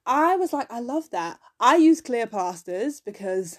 [0.06, 1.38] I was like, I love that.
[1.60, 3.58] I use clear plasters because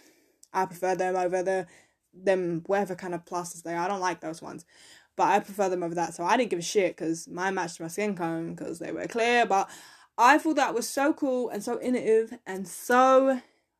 [0.53, 1.67] I prefer them over the
[2.13, 3.85] them whatever kind of plasters they are.
[3.85, 4.65] I don't like those ones,
[5.15, 6.13] but I prefer them over that.
[6.13, 9.07] So I didn't give a shit because mine matched my skin tone because they were
[9.07, 9.45] clear.
[9.45, 9.69] But
[10.17, 13.39] I thought that was so cool and so innovative and so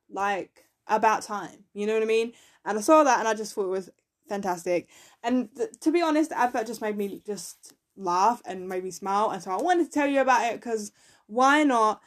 [0.09, 1.65] like about time.
[1.73, 2.33] You know what I mean?
[2.65, 3.89] And I saw that and I just thought it was
[4.27, 4.89] fantastic.
[5.21, 8.91] And th- to be honest, the advert just made me just laugh and made me
[8.91, 9.29] smile.
[9.29, 10.91] And so I wanted to tell you about it because
[11.27, 12.01] why not?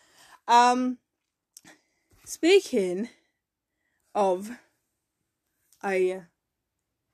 [0.49, 0.99] Um,
[2.25, 3.09] speaking
[4.15, 4.51] of
[5.85, 6.23] a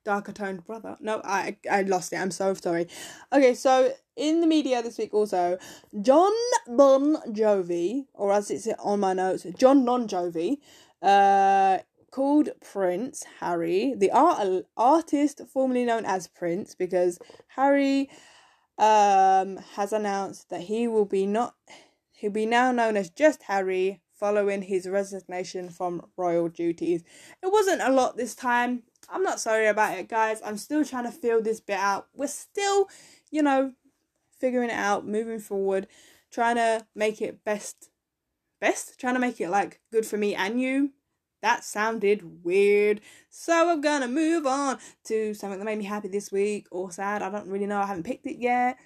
[0.04, 0.96] darker toned brother.
[1.00, 2.16] No, I I lost it.
[2.16, 2.88] I'm so sorry.
[3.32, 5.58] Okay, so in the media this week also,
[6.00, 6.32] John
[6.68, 10.58] Bon Jovi, or as it's on my notes, John Non Jovi,
[11.02, 11.78] uh,
[12.10, 17.18] called Prince Harry, the art artist formerly known as Prince, because
[17.48, 18.10] Harry
[18.78, 21.54] um has announced that he will be not
[22.22, 27.02] He'll be now known as just Harry following his resignation from royal duties.
[27.42, 28.84] It wasn't a lot this time.
[29.08, 30.40] I'm not sorry about it, guys.
[30.44, 32.06] I'm still trying to feel this bit out.
[32.14, 32.88] We're still,
[33.32, 33.72] you know,
[34.38, 35.88] figuring it out, moving forward,
[36.30, 37.90] trying to make it best.
[38.60, 39.00] Best?
[39.00, 40.92] Trying to make it like good for me and you.
[41.40, 43.00] That sounded weird.
[43.30, 47.20] So I'm gonna move on to something that made me happy this week or sad.
[47.20, 47.80] I don't really know.
[47.80, 48.78] I haven't picked it yet.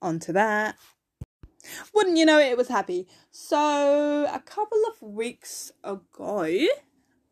[0.00, 0.76] On to that.
[1.94, 3.06] Wouldn't you know it, it was happy.
[3.30, 6.66] So a couple of weeks ago,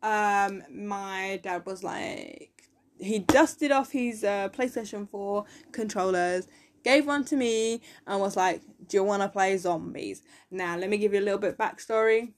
[0.02, 2.52] um, my dad was like,
[2.98, 6.48] he dusted off his uh, PlayStation 4 controllers,
[6.84, 10.22] gave one to me, and was like, Do you want to play zombies?
[10.50, 12.32] Now, let me give you a little bit backstory.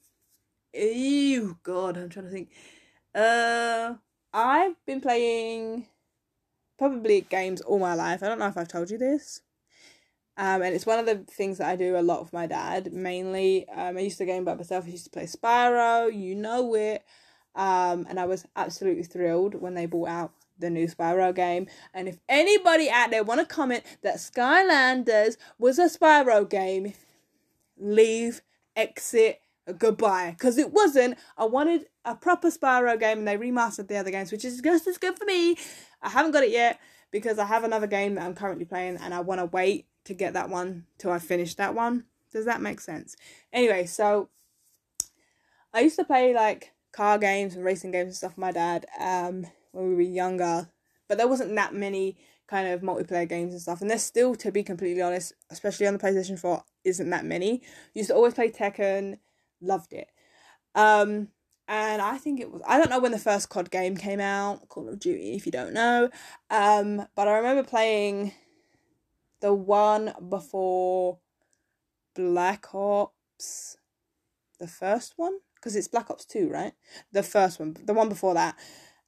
[0.73, 2.49] Ew, God, I'm trying to think.
[3.13, 3.95] Uh,
[4.33, 5.87] I've been playing
[6.77, 8.23] probably games all my life.
[8.23, 9.41] I don't know if I've told you this.
[10.37, 12.93] Um, and it's one of the things that I do a lot with my dad.
[12.93, 14.85] Mainly, um, I used to game by myself.
[14.85, 17.03] I used to play Spyro, you know it.
[17.55, 21.67] Um, and I was absolutely thrilled when they brought out the new Spyro game.
[21.93, 26.93] And if anybody out there want to comment that Skylanders was a Spyro game,
[27.77, 28.41] leave,
[28.75, 29.41] exit,
[29.77, 30.31] goodbye.
[30.31, 31.17] Because it wasn't.
[31.37, 34.87] I wanted a proper Spyro game, and they remastered the other games, which is just
[34.87, 35.57] as good for me.
[36.01, 36.79] I haven't got it yet
[37.11, 40.13] because I have another game that I'm currently playing, and I want to wait to
[40.13, 42.05] get that one till I finish that one.
[42.31, 43.15] Does that make sense?
[43.51, 44.29] Anyway, so
[45.73, 48.85] I used to play like car games and racing games and stuff with my dad
[48.99, 50.69] um when we were younger,
[51.07, 53.79] but there wasn't that many kind of multiplayer games and stuff.
[53.79, 57.61] And there's still, to be completely honest, especially on the PlayStation 4, isn't that many.
[57.93, 59.17] Used to always play Tekken,
[59.61, 60.09] loved it.
[60.75, 61.29] Um
[61.67, 64.67] and I think it was I don't know when the first COD game came out,
[64.67, 66.09] Call of Duty if you don't know.
[66.49, 68.33] Um but I remember playing
[69.41, 71.19] the one before
[72.15, 73.77] Black Ops,
[74.59, 76.73] the first one, because it's Black Ops 2, right?
[77.11, 78.55] The first one, the one before that.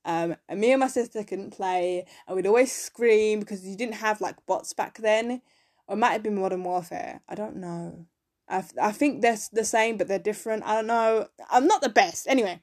[0.06, 3.96] Um, and me and my sister couldn't play, and we'd always scream because you didn't
[3.96, 5.42] have like bots back then,
[5.88, 7.22] or it might have been Modern Warfare.
[7.30, 8.06] I don't know.
[8.50, 10.64] I, I think they're the same, but they're different.
[10.66, 11.28] I don't know.
[11.50, 12.28] I'm not the best.
[12.28, 12.62] Anyway,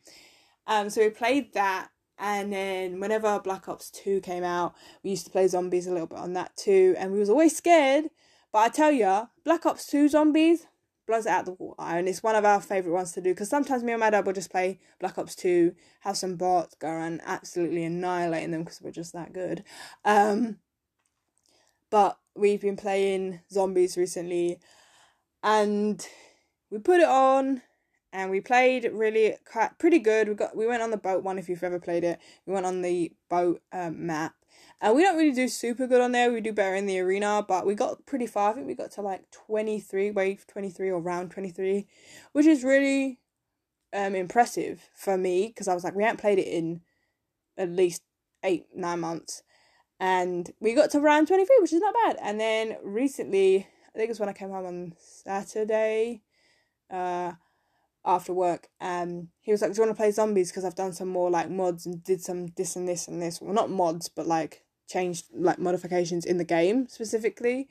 [0.66, 1.88] um, so we played that,
[2.20, 6.06] and then whenever Black Ops 2 came out, we used to play zombies a little
[6.06, 6.94] bit on that too.
[6.98, 8.10] And we was always scared.
[8.52, 10.66] But I tell ya, Black Ops 2 zombies,
[11.06, 11.80] blows it out the water.
[11.80, 14.26] And it's one of our favourite ones to do because sometimes me and my dad
[14.26, 18.82] will just play Black Ops 2, have some bots, go around absolutely annihilating them because
[18.82, 19.64] we're just that good.
[20.04, 20.58] Um,
[21.88, 24.60] but we've been playing zombies recently
[25.42, 26.06] and
[26.70, 27.62] we put it on
[28.12, 30.28] and we played really quite, pretty good.
[30.28, 32.18] We got we went on the boat one if you've ever played it.
[32.46, 34.34] We went on the boat um, map,
[34.80, 36.32] and we don't really do super good on there.
[36.32, 38.50] We do better in the arena, but we got pretty far.
[38.50, 41.86] I think we got to like twenty three, wave twenty three or round twenty three,
[42.32, 43.20] which is really
[43.92, 46.80] um impressive for me because I was like we haven't played it in
[47.56, 48.02] at least
[48.42, 49.42] eight nine months,
[50.00, 52.16] and we got to round twenty three, which is not bad.
[52.20, 56.22] And then recently, I think it was when I came home on Saturday.
[56.90, 57.32] Uh,
[58.04, 60.50] after work um he was like do you want to play zombies?
[60.50, 63.40] Because i've done some more like mods and did some this and this and this.
[63.40, 67.68] Well not mods but like changed like modifications in the game specifically.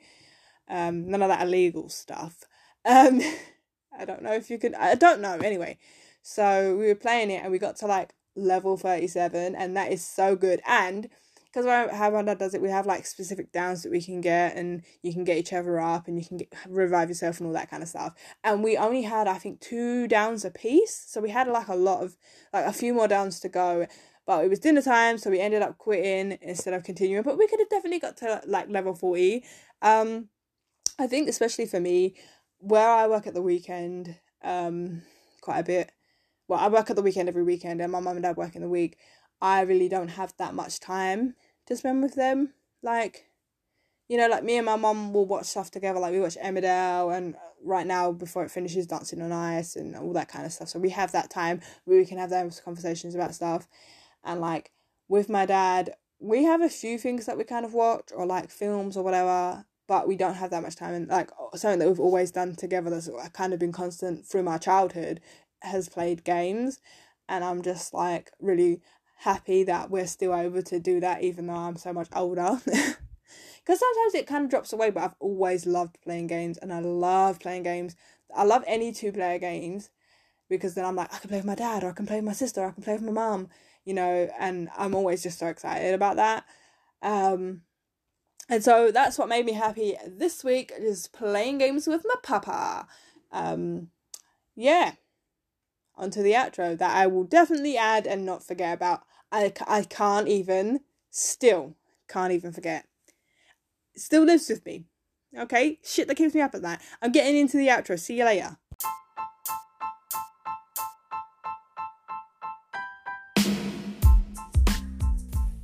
[0.68, 2.44] Um none of that illegal stuff.
[2.84, 3.20] Um
[3.98, 5.78] i don't know if you could i don't know anyway.
[6.22, 10.04] So we were playing it and we got to like level 37 and that is
[10.04, 10.60] so good.
[10.66, 11.08] And
[11.52, 14.56] because how my dad does it, we have like specific downs that we can get,
[14.56, 17.52] and you can get each other up, and you can get, revive yourself and all
[17.54, 18.14] that kind of stuff.
[18.44, 21.74] And we only had, I think, two downs a piece, so we had like a
[21.74, 22.16] lot of
[22.52, 23.86] like a few more downs to go.
[24.26, 27.24] But it was dinner time, so we ended up quitting instead of continuing.
[27.24, 29.44] But we could have definitely got to like level forty.
[29.82, 30.28] Um,
[30.98, 32.14] I think especially for me,
[32.58, 35.02] where I work at the weekend, um,
[35.40, 35.92] quite a bit.
[36.46, 38.62] Well, I work at the weekend every weekend, and my mum and dad work in
[38.62, 38.98] the week.
[39.40, 41.34] I really don't have that much time
[41.66, 42.54] to spend with them.
[42.82, 43.30] Like,
[44.08, 46.00] you know, like me and my mum will watch stuff together.
[46.00, 50.12] Like we watch Emmerdale, and right now before it finishes, Dancing on Ice and all
[50.14, 50.68] that kind of stuff.
[50.68, 53.68] So we have that time where we can have those conversations about stuff.
[54.24, 54.72] And like
[55.08, 58.50] with my dad, we have a few things that we kind of watch or like
[58.50, 60.94] films or whatever, but we don't have that much time.
[60.94, 64.58] And like something that we've always done together that's kind of been constant through my
[64.58, 65.20] childhood
[65.62, 66.80] has played games.
[67.28, 68.82] And I'm just like really
[69.20, 72.60] happy that we're still able to do that even though I'm so much older.
[73.62, 76.80] Because sometimes it kind of drops away, but I've always loved playing games and I
[76.80, 77.94] love playing games.
[78.34, 79.90] I love any two player games
[80.48, 82.24] because then I'm like, I can play with my dad or I can play with
[82.24, 83.48] my sister or I can play with my mum,
[83.84, 86.44] you know, and I'm always just so excited about that.
[87.02, 87.60] Um,
[88.48, 92.88] and so that's what made me happy this week is playing games with my papa.
[93.30, 93.90] Um,
[94.56, 94.94] yeah
[96.00, 99.02] onto the outro that I will definitely add and not forget about.
[99.32, 101.76] I, I can't even, still
[102.08, 102.86] can't even forget.
[103.96, 104.84] Still lives with me.
[105.38, 105.78] Okay?
[105.84, 106.80] Shit that keeps me up at night.
[107.00, 107.98] I'm getting into the outro.
[107.98, 108.56] See you later.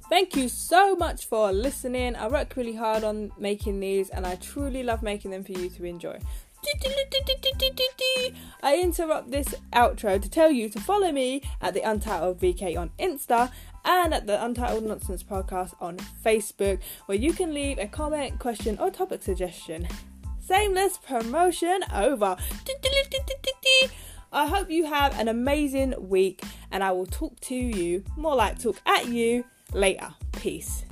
[0.08, 2.14] Thank you so much for listening.
[2.14, 5.68] I work really hard on making these and I truly love making them for you
[5.68, 6.20] to enjoy.
[8.62, 12.90] I interrupt this outro to tell you to follow me at the Untitled VK on
[12.98, 13.50] Insta
[13.84, 18.78] and at the Untitled Nonsense Podcast on Facebook, where you can leave a comment, question,
[18.78, 19.86] or topic suggestion.
[20.48, 22.36] Shameless promotion over.
[24.32, 28.60] I hope you have an amazing week, and I will talk to you, more like
[28.60, 30.14] talk at you, later.
[30.32, 30.84] Peace.